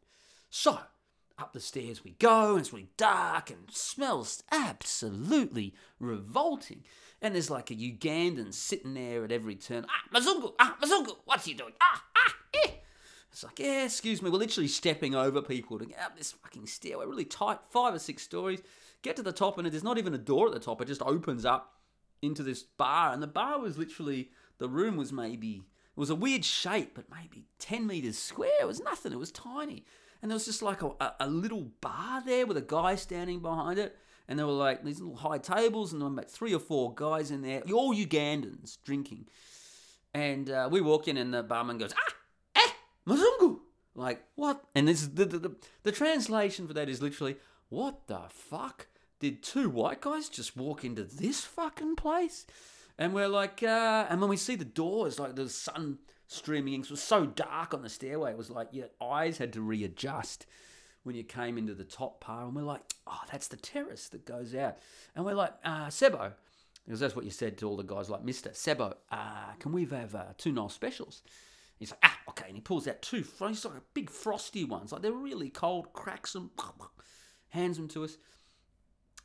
So 0.49 0.79
up 1.39 1.53
the 1.53 1.61
stairs 1.61 2.03
we 2.03 2.13
go, 2.13 2.53
and 2.53 2.61
it's 2.61 2.73
really 2.73 2.89
dark 2.97 3.51
and 3.51 3.71
smells 3.71 4.43
absolutely 4.51 5.75
revolting. 6.01 6.85
And 7.21 7.35
there's 7.35 7.51
like 7.51 7.71
a 7.71 7.75
Ugandan 7.75 8.53
sitting 8.53 8.95
there 8.95 9.25
at 9.25 9.33
every 9.33 9.55
turn. 9.55 9.87
Ah, 9.89 10.19
Mazungu! 10.19 10.53
Ah, 10.59 10.77
Mazungu! 10.83 11.17
What's 11.25 11.45
he 11.45 11.55
doing? 11.55 11.73
Ah, 11.81 12.05
ah, 12.17 12.35
eh! 12.65 12.71
It's 13.31 13.45
like, 13.45 13.59
yeah, 13.59 13.85
excuse 13.85 14.23
me. 14.23 14.31
We're 14.31 14.39
literally 14.39 14.69
stepping 14.69 15.15
over 15.15 15.43
people 15.43 15.79
to 15.79 15.87
get 15.87 16.01
up 16.01 16.17
this 16.17 16.33
fucking 16.33 16.67
stairway, 16.67 17.07
really 17.07 17.25
tight, 17.25 17.59
five 17.71 17.95
or 17.95 17.99
six 17.99 18.23
stories. 18.23 18.63
Get 19.03 19.17
to 19.17 19.23
the 19.23 19.33
top, 19.33 19.59
and 19.59 19.71
there's 19.71 19.85
not 19.85 19.99
even 19.99 20.15
a 20.15 20.19
door 20.19 20.47
at 20.47 20.55
the 20.55 20.61
top. 20.61 20.81
It 20.81 20.89
just 20.89 21.03
opens 21.03 21.45
up 21.45 21.75
into 22.23 22.43
this 22.43 22.63
bar. 22.63 23.13
And 23.13 23.23
the 23.23 23.27
bar 23.27 23.61
was 23.61 23.77
literally, 23.77 24.31
the 24.59 24.69
room 24.69 24.97
was 24.97 25.13
maybe, 25.13 25.57
it 25.57 26.01
was 26.01 26.11
a 26.11 26.15
weird 26.15 26.45
shape, 26.45 26.93
but 26.95 27.11
maybe 27.11 27.47
10 27.59 27.87
meters 27.87 28.19
square. 28.19 28.51
It 28.61 28.67
was 28.67 28.81
nothing. 28.81 29.13
It 29.13 29.19
was 29.19 29.31
tiny 29.31 29.85
and 30.23 30.31
there 30.31 30.37
was 30.37 30.47
just 30.47 30.63
like 30.63 30.83
a, 30.83 31.15
a, 31.21 31.29
little 31.29 31.71
bar 31.81 32.23
there 32.25 32.47
with 32.47 32.57
a 32.57 32.63
guy 32.63 32.95
standing 32.97 33.41
behind 33.41 33.79
it. 33.79 33.97
And 34.29 34.39
there 34.39 34.47
were 34.47 34.53
like 34.53 34.85
these 34.85 35.01
little 35.01 35.17
high 35.17 35.39
tables, 35.39 35.93
and 35.93 36.01
there 36.01 36.09
were 36.09 36.15
about 36.15 36.31
three 36.31 36.53
or 36.55 36.59
four 36.59 36.95
guys 36.95 37.31
in 37.31 37.43
there, 37.43 37.63
all 37.73 37.95
Ugandans 37.95 38.79
drinking. 38.85 39.27
And 40.13 40.51
uh, 40.51 40.69
we 40.71 40.81
walk 40.81 41.07
in, 41.09 41.17
and 41.17 41.33
the 41.33 41.43
barman 41.43 41.79
goes, 41.79 41.95
Ah, 41.95 42.15
eh, 42.57 42.71
Mzungu. 43.07 43.61
Like, 43.95 44.25
what? 44.35 44.65
And 44.75 44.89
this 44.89 45.07
the, 45.07 45.25
the, 45.25 45.39
the, 45.39 45.57
the 45.85 45.93
translation 45.93 46.67
for 46.67 46.75
that 46.75 46.89
is 46.89 47.01
literally, 47.01 47.37
What 47.69 48.09
the 48.09 48.23
fuck? 48.29 48.89
Did 49.21 49.43
two 49.43 49.71
white 49.71 50.01
guys 50.01 50.29
just 50.29 50.57
walk 50.57 50.85
into 50.85 51.05
this 51.05 51.43
fucking 51.43 51.97
place? 51.97 52.47
And 52.99 53.15
we're 53.15 53.29
like, 53.29 53.63
uh, 53.63 54.07
and 54.09 54.21
when 54.21 54.31
we 54.31 54.37
see 54.37 54.57
the 54.57 54.65
doors, 54.65 55.19
like 55.19 55.37
the 55.37 55.49
sun 55.49 55.99
streaming 56.27 56.75
in. 56.75 56.81
It 56.81 56.91
was 56.91 57.03
so 57.03 57.27
dark 57.27 57.75
on 57.75 57.83
the 57.83 57.89
stairway. 57.89 58.33
It 58.33 58.39
was 58.39 58.51
like 58.51 58.69
your 58.73 58.89
eyes 59.01 59.39
had 59.39 59.53
to 59.55 59.61
readjust 59.61 60.47
when 61.03 61.15
you 61.15 61.23
came 61.23 61.57
into 61.57 61.75
the 61.75 61.85
top 61.85 62.21
part. 62.21 62.47
And 62.47 62.57
we're 62.57 62.63
like, 62.63 62.83
oh, 63.07 63.21
that's 63.31 63.49
the 63.49 63.57
terrace 63.57 64.09
that 64.09 64.25
goes 64.25 64.55
out. 64.55 64.79
And 65.15 65.25
we're 65.25 65.35
like, 65.35 65.55
uh, 65.65 65.87
Sebo, 65.87 66.33
because 66.85 67.01
that's 67.01 67.17
what 67.17 67.25
you 67.25 67.31
said 67.31 67.59
to 67.59 67.69
all 67.69 67.77
the 67.77 67.85
guys 67.85 68.11
like, 68.11 68.25
Mister 68.25 68.51
Sebo, 68.51 68.95
uh, 69.11 69.53
can 69.59 69.73
we 69.73 69.85
have 69.87 70.15
uh, 70.15 70.25
two 70.37 70.53
Nile 70.53 70.69
Specials? 70.69 71.23
He's 71.79 71.91
like, 71.91 72.01
ah, 72.05 72.19
okay. 72.31 72.47
And 72.49 72.57
he 72.57 72.61
pulls 72.61 72.89
out 72.89 73.03
two, 73.03 73.25
he's 73.39 73.65
like 73.65 73.75
big 73.95 74.11
frosty 74.11 74.65
ones. 74.65 74.93
Like 74.93 75.03
they're 75.03 75.13
really 75.13 75.51
cold, 75.51 75.93
cracks 75.93 76.33
them, 76.33 76.51
hands 77.51 77.77
them 77.77 77.89
to 77.89 78.05
us. 78.05 78.17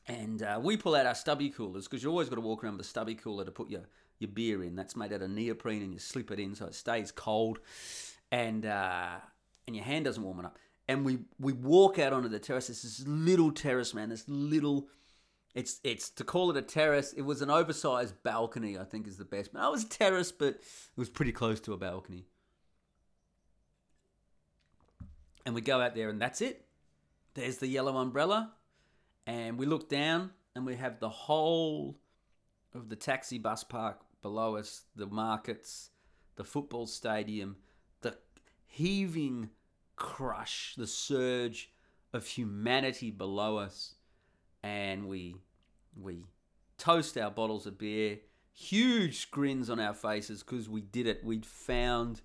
And 0.08 0.41
uh, 0.43 0.60
we 0.62 0.78
pull 0.78 0.95
out 0.95 1.06
our 1.06 1.16
stubby 1.16 1.49
coolers 1.49 1.88
because 1.88 2.04
you 2.04 2.10
always 2.10 2.28
got 2.28 2.36
to 2.36 2.41
walk 2.41 2.64
around 2.64 2.78
with 2.78 2.86
a 2.86 2.89
stubby 2.89 3.16
cooler 3.16 3.45
to 3.45 3.52
put 3.52 3.70
your 3.70 3.84
your 4.22 4.32
beer 4.32 4.63
in. 4.63 4.76
That's 4.76 4.95
made 4.95 5.13
out 5.13 5.22
of 5.22 5.30
neoprene, 5.30 5.82
and 5.82 5.93
you 5.93 5.99
slip 5.99 6.32
it 6.32 6.39
in 6.39 6.55
so 6.55 6.65
it 6.67 6.76
stays 6.76 7.11
cold, 7.11 7.59
and 8.32 8.65
uh, 8.65 9.15
and 9.67 9.76
your 9.76 9.86
hand 9.86 10.05
doesn't 10.05 10.24
warm 10.24 10.39
it 10.39 10.45
up. 10.45 10.57
And 10.88 11.05
we 11.05 11.19
we 11.39 11.53
walk 11.53 11.99
out 11.99 12.13
onto 12.13 12.30
the 12.30 12.39
terrace. 12.39 12.69
It's 12.69 12.84
this 12.84 13.07
little 13.07 13.51
terrace, 13.51 13.93
man. 13.93 14.09
This 14.09 14.26
little. 14.28 14.88
It's 15.53 15.82
it's 15.84 16.09
to 16.11 16.24
call 16.24 16.49
it 16.51 16.57
a 16.57 16.61
terrace. 16.61 17.13
It 17.13 17.24
was 17.24 17.41
an 17.41 17.49
oversized 17.49 18.15
balcony. 18.24 18.78
I 18.78 18.86
think 18.86 19.07
is 19.07 19.17
the 19.17 19.26
best. 19.26 19.51
I 19.55 19.67
was 19.69 19.84
a 19.84 19.89
terrace, 19.89 20.32
but 20.32 20.55
it 20.55 20.61
was 20.95 21.09
pretty 21.09 21.34
close 21.34 21.59
to 21.61 21.74
a 21.74 21.78
balcony. 21.78 22.26
And 25.45 25.55
we 25.55 25.61
go 25.61 25.82
out 25.82 25.95
there, 25.95 26.09
and 26.09 26.22
that's 26.22 26.39
it. 26.41 26.65
There's 27.34 27.57
the 27.57 27.67
yellow 27.67 27.97
umbrella, 27.97 28.53
and 29.26 29.57
we 29.57 29.65
look 29.65 29.89
down, 29.89 30.32
and 30.55 30.65
we 30.65 30.76
have 30.76 30.99
the 30.99 31.09
whole 31.09 31.97
of 32.74 32.89
the 32.89 32.95
taxi 32.95 33.38
bus 33.38 33.63
park 33.63 34.01
below 34.22 34.55
us, 34.55 34.84
the 34.95 35.07
markets, 35.07 35.89
the 36.36 36.43
football 36.43 36.86
stadium, 36.86 37.57
the 38.01 38.17
heaving 38.65 39.49
crush, 39.95 40.74
the 40.78 40.88
surge 40.88 41.72
of 42.13 42.26
humanity 42.26 43.11
below 43.11 43.57
us, 43.57 43.95
and 44.63 45.07
we 45.07 45.36
we 45.99 46.24
toast 46.78 47.17
our 47.17 47.32
bottles 47.32 47.65
of 47.65 47.78
beer, 47.78 48.19
huge 48.53 49.32
grins 49.32 49.69
on 49.69 49.80
our 49.80 49.93
faces 49.93 50.43
because 50.43 50.69
we 50.69 50.82
did 50.82 51.07
it. 51.07 51.24
We'd 51.24 51.45
found 51.45 52.22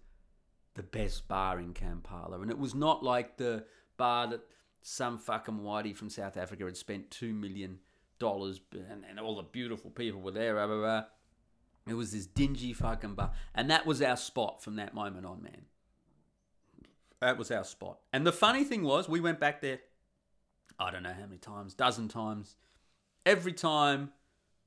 the 0.74 0.82
best 0.82 1.28
bar 1.28 1.58
in 1.58 1.72
Kampala, 1.72 2.40
and 2.40 2.50
it 2.50 2.58
was 2.58 2.74
not 2.74 3.02
like 3.02 3.36
the 3.36 3.64
bar 3.96 4.28
that 4.28 4.40
some 4.82 5.18
fucking 5.18 5.58
whitey 5.58 5.96
from 5.96 6.10
South 6.10 6.36
Africa 6.36 6.64
had 6.64 6.76
spent 6.76 7.10
two 7.10 7.32
million 7.32 7.78
dollars 8.18 8.60
and, 8.72 9.04
and 9.08 9.18
all 9.20 9.36
the 9.36 9.42
beautiful 9.42 9.90
people 9.90 10.20
were 10.20 10.30
there. 10.30 10.54
Blah, 10.54 10.66
blah, 10.66 10.76
blah. 10.76 11.04
It 11.86 11.94
was 11.94 12.12
this 12.12 12.26
dingy 12.26 12.72
fucking 12.72 13.14
bar. 13.14 13.30
And 13.54 13.70
that 13.70 13.86
was 13.86 14.02
our 14.02 14.16
spot 14.16 14.62
from 14.62 14.76
that 14.76 14.94
moment 14.94 15.24
on, 15.24 15.42
man. 15.42 15.66
That 17.20 17.38
was 17.38 17.50
our 17.50 17.64
spot. 17.64 17.98
And 18.12 18.26
the 18.26 18.32
funny 18.32 18.64
thing 18.64 18.82
was, 18.82 19.08
we 19.08 19.20
went 19.20 19.40
back 19.40 19.60
there, 19.60 19.78
I 20.78 20.90
don't 20.90 21.02
know 21.02 21.14
how 21.14 21.26
many 21.26 21.38
times, 21.38 21.74
dozen 21.74 22.08
times. 22.08 22.56
Every 23.24 23.52
time 23.52 24.10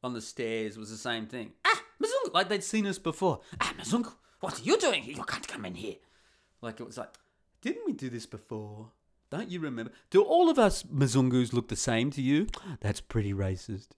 on 0.03 0.13
the 0.13 0.21
stairs 0.21 0.77
was 0.77 0.89
the 0.89 0.97
same 0.97 1.27
thing. 1.27 1.51
Ah, 1.65 1.81
Mazungu! 2.01 2.33
Like 2.33 2.49
they'd 2.49 2.63
seen 2.63 2.87
us 2.87 2.97
before. 2.97 3.41
Ah, 3.61 3.73
Mazungu, 3.77 4.13
what 4.39 4.59
are 4.59 4.63
you 4.63 4.77
doing 4.77 5.03
here? 5.03 5.15
You 5.15 5.23
can't 5.23 5.47
come 5.47 5.65
in 5.65 5.75
here. 5.75 5.95
Like 6.61 6.79
it 6.79 6.85
was 6.85 6.97
like, 6.97 7.13
didn't 7.61 7.85
we 7.85 7.93
do 7.93 8.09
this 8.09 8.25
before? 8.25 8.91
Don't 9.29 9.49
you 9.49 9.59
remember? 9.59 9.91
Do 10.09 10.23
all 10.23 10.49
of 10.49 10.57
us 10.57 10.83
Mzungus 10.83 11.53
look 11.53 11.67
the 11.67 11.75
same 11.75 12.09
to 12.11 12.21
you? 12.21 12.47
That's 12.79 12.99
pretty 12.99 13.33
racist. 13.33 13.89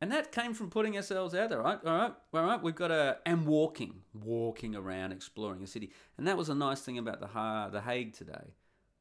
And 0.00 0.12
that 0.12 0.30
came 0.30 0.54
from 0.54 0.70
putting 0.70 0.96
ourselves 0.96 1.34
out 1.34 1.50
there, 1.50 1.60
right? 1.60 1.78
All 1.84 1.96
right, 1.96 2.12
all 2.32 2.44
right. 2.44 2.62
We've 2.62 2.74
got 2.74 2.92
a 2.92 3.18
and 3.26 3.46
walking, 3.46 4.02
walking 4.14 4.76
around, 4.76 5.10
exploring 5.10 5.62
a 5.64 5.66
city, 5.66 5.90
and 6.16 6.26
that 6.28 6.36
was 6.36 6.48
a 6.48 6.54
nice 6.54 6.82
thing 6.82 6.98
about 6.98 7.18
the 7.20 7.26
ha- 7.26 7.68
the 7.68 7.80
Hague 7.80 8.12
today. 8.12 8.54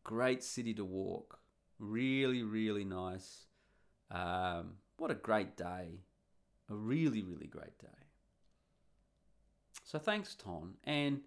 Great 0.04 0.44
city 0.44 0.74
to 0.74 0.84
walk, 0.84 1.40
really, 1.78 2.42
really 2.42 2.84
nice. 2.84 3.46
Um, 4.10 4.76
what 4.98 5.12
a 5.12 5.16
great 5.16 5.56
day, 5.56 6.00
a 6.70 6.74
really, 6.74 7.22
really 7.22 7.48
great 7.48 7.78
day. 7.78 7.88
So 9.84 10.00
thanks, 10.00 10.34
Ton, 10.34 10.74
and 10.84 11.22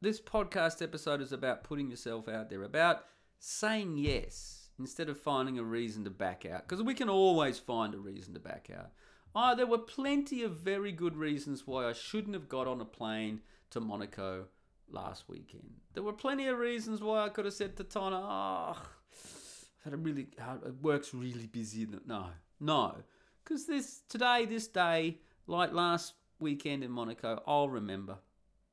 this 0.00 0.20
podcast 0.20 0.80
episode 0.80 1.20
is 1.20 1.32
about 1.32 1.64
putting 1.64 1.90
yourself 1.90 2.28
out 2.28 2.50
there, 2.50 2.62
about 2.62 3.04
saying 3.40 3.96
yes 3.96 4.61
instead 4.78 5.08
of 5.08 5.20
finding 5.20 5.58
a 5.58 5.62
reason 5.62 6.04
to 6.04 6.10
back 6.10 6.46
out. 6.46 6.68
Because 6.68 6.82
we 6.82 6.94
can 6.94 7.08
always 7.08 7.58
find 7.58 7.94
a 7.94 7.98
reason 7.98 8.34
to 8.34 8.40
back 8.40 8.68
out. 8.74 8.90
Oh, 9.34 9.54
there 9.56 9.66
were 9.66 9.78
plenty 9.78 10.42
of 10.42 10.58
very 10.58 10.92
good 10.92 11.16
reasons 11.16 11.66
why 11.66 11.86
I 11.86 11.92
shouldn't 11.92 12.34
have 12.34 12.48
got 12.48 12.66
on 12.66 12.80
a 12.80 12.84
plane 12.84 13.40
to 13.70 13.80
Monaco 13.80 14.46
last 14.90 15.28
weekend. 15.28 15.70
There 15.94 16.02
were 16.02 16.12
plenty 16.12 16.48
of 16.48 16.58
reasons 16.58 17.00
why 17.00 17.24
I 17.24 17.28
could 17.30 17.46
have 17.46 17.54
said 17.54 17.76
to 17.76 17.84
Tana, 17.84 18.20
oh, 18.20 18.76
I've 18.76 19.68
had 19.84 19.94
a 19.94 19.96
really, 19.96 20.28
uh, 20.38 20.70
work's 20.82 21.14
really 21.14 21.46
busy. 21.46 21.86
No, 22.06 22.26
no. 22.60 22.96
Because 23.42 23.66
this, 23.66 24.02
today, 24.08 24.44
this 24.44 24.68
day, 24.68 25.18
like 25.46 25.72
last 25.72 26.14
weekend 26.38 26.84
in 26.84 26.90
Monaco, 26.90 27.42
I'll 27.46 27.70
remember 27.70 28.18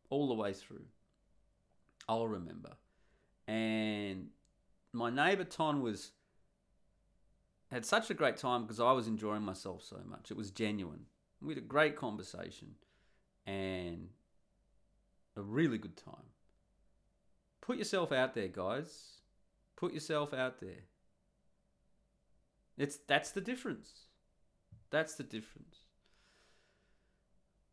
all 0.10 0.28
the 0.28 0.34
way 0.34 0.54
through. 0.54 0.86
I'll 2.08 2.28
remember. 2.28 2.72
And 3.48 4.30
my 4.94 5.10
neighbor 5.10 5.44
Ton 5.44 5.82
was 5.82 6.12
had 7.72 7.86
such 7.86 8.10
a 8.10 8.16
great 8.16 8.38
time 8.38 8.64
because 8.64 8.80
I 8.80 8.92
was 8.92 9.08
enjoying 9.08 9.44
myself 9.44 9.84
so 9.84 9.98
much. 10.10 10.32
It 10.32 10.38
was 10.38 10.52
genuine. 10.52 11.06
We 11.42 11.54
had 11.54 11.64
a 11.64 11.68
great 11.68 11.96
conversation 11.96 12.76
and 13.46 14.10
a 15.36 15.42
really 15.42 15.78
good 15.78 15.96
time. 15.96 16.34
Put 17.62 17.78
yourself 17.78 18.12
out 18.12 18.34
there, 18.34 18.48
guys. 18.48 19.20
Put 19.76 19.94
yourself 19.94 20.34
out 20.34 20.60
there. 20.60 20.86
It's 22.78 22.98
that's 23.08 23.32
the 23.32 23.42
difference. 23.42 24.06
That's 24.90 25.14
the 25.16 25.24
difference. 25.24 25.78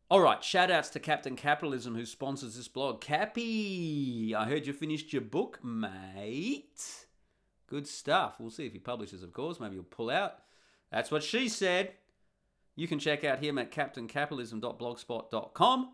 All 0.09 0.21
right, 0.21 0.41
shout 0.41 0.71
outs 0.71 0.89
to 0.91 0.99
Captain 0.99 1.35
Capitalism 1.35 1.95
who 1.95 2.05
sponsors 2.05 2.55
this 2.55 2.69
blog. 2.69 3.01
Cappy, 3.01 4.33
I 4.33 4.45
heard 4.45 4.65
you 4.65 4.71
finished 4.71 5.11
your 5.11 5.21
book, 5.21 5.59
mate. 5.63 7.06
Good 7.67 7.87
stuff. 7.87 8.35
We'll 8.39 8.49
see 8.49 8.65
if 8.65 8.73
he 8.73 8.79
publishes, 8.79 9.21
of 9.23 9.31
course. 9.33 9.59
Maybe 9.59 9.75
he'll 9.75 9.83
pull 9.83 10.09
out. 10.09 10.39
That's 10.91 11.11
what 11.11 11.23
she 11.23 11.49
said. 11.49 11.93
You 12.75 12.87
can 12.87 12.99
check 12.99 13.23
out 13.23 13.43
him 13.43 13.57
at 13.57 13.71
captaincapitalism.blogspot.com. 13.71 15.93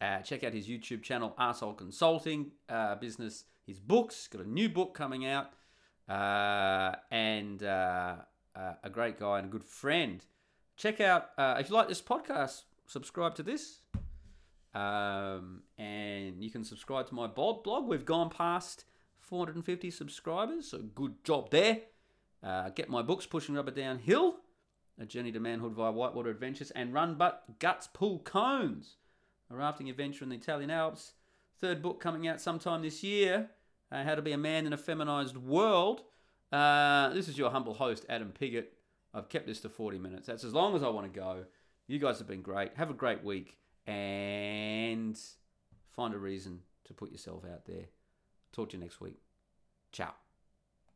Uh, 0.00 0.18
check 0.20 0.44
out 0.44 0.52
his 0.52 0.68
YouTube 0.68 1.02
channel, 1.02 1.34
Arsehole 1.38 1.76
Consulting 1.76 2.52
uh, 2.68 2.94
Business, 2.96 3.44
his 3.66 3.78
books. 3.78 4.28
Got 4.28 4.44
a 4.44 4.48
new 4.48 4.68
book 4.68 4.94
coming 4.94 5.26
out 5.26 5.52
uh, 6.08 6.94
and 7.10 7.62
uh, 7.62 8.16
uh, 8.54 8.74
a 8.82 8.90
great 8.90 9.18
guy 9.18 9.38
and 9.38 9.48
a 9.48 9.50
good 9.50 9.64
friend. 9.64 10.24
Check 10.76 11.00
out 11.00 11.30
uh, 11.38 11.56
if 11.58 11.70
you 11.70 11.74
like 11.74 11.88
this 11.88 12.02
podcast, 12.02 12.64
subscribe 12.86 13.34
to 13.36 13.42
this. 13.42 13.80
Um, 14.74 15.62
and 15.78 16.42
you 16.42 16.50
can 16.50 16.62
subscribe 16.62 17.08
to 17.08 17.14
my 17.14 17.26
blog. 17.26 17.64
blog. 17.64 17.86
We've 17.86 18.04
gone 18.04 18.28
past 18.28 18.84
450 19.26 19.90
subscribers, 19.90 20.68
so 20.68 20.78
good 20.78 21.24
job 21.24 21.50
there. 21.50 21.80
Uh, 22.42 22.70
get 22.70 22.88
my 22.88 23.02
books, 23.02 23.26
Pushing 23.26 23.56
Rubber 23.56 23.72
Downhill, 23.72 24.36
A 25.00 25.04
Journey 25.04 25.32
to 25.32 25.40
Manhood 25.40 25.72
via 25.72 25.90
Whitewater 25.90 26.30
Adventures, 26.30 26.70
and 26.70 26.94
Run 26.94 27.16
But 27.16 27.58
Guts 27.58 27.88
Pull 27.92 28.20
Cones, 28.20 28.96
a 29.50 29.56
rafting 29.56 29.90
adventure 29.90 30.22
in 30.22 30.30
the 30.30 30.36
Italian 30.36 30.70
Alps. 30.70 31.14
Third 31.60 31.82
book 31.82 32.00
coming 32.00 32.28
out 32.28 32.40
sometime 32.40 32.82
this 32.82 33.02
year, 33.02 33.50
uh, 33.90 34.04
How 34.04 34.14
to 34.14 34.22
Be 34.22 34.32
a 34.32 34.38
Man 34.38 34.64
in 34.64 34.72
a 34.72 34.78
Feminized 34.78 35.36
World. 35.36 36.02
Uh, 36.52 37.08
this 37.10 37.26
is 37.26 37.36
your 37.36 37.50
humble 37.50 37.74
host, 37.74 38.06
Adam 38.08 38.30
Piggott. 38.30 38.74
I've 39.12 39.28
kept 39.28 39.46
this 39.46 39.60
to 39.62 39.68
40 39.68 39.98
minutes. 39.98 40.26
That's 40.28 40.44
as 40.44 40.54
long 40.54 40.76
as 40.76 40.84
I 40.84 40.88
want 40.88 41.12
to 41.12 41.20
go. 41.20 41.46
You 41.88 41.98
guys 41.98 42.18
have 42.18 42.28
been 42.28 42.42
great. 42.42 42.76
Have 42.76 42.90
a 42.90 42.94
great 42.94 43.24
week 43.24 43.56
and 43.86 45.18
find 45.94 46.14
a 46.14 46.18
reason 46.18 46.60
to 46.84 46.94
put 46.94 47.10
yourself 47.10 47.44
out 47.44 47.64
there. 47.66 47.86
Talk 48.56 48.70
to 48.70 48.78
you 48.78 48.82
next 48.82 49.02
week. 49.02 49.20
Ciao. 49.92 50.14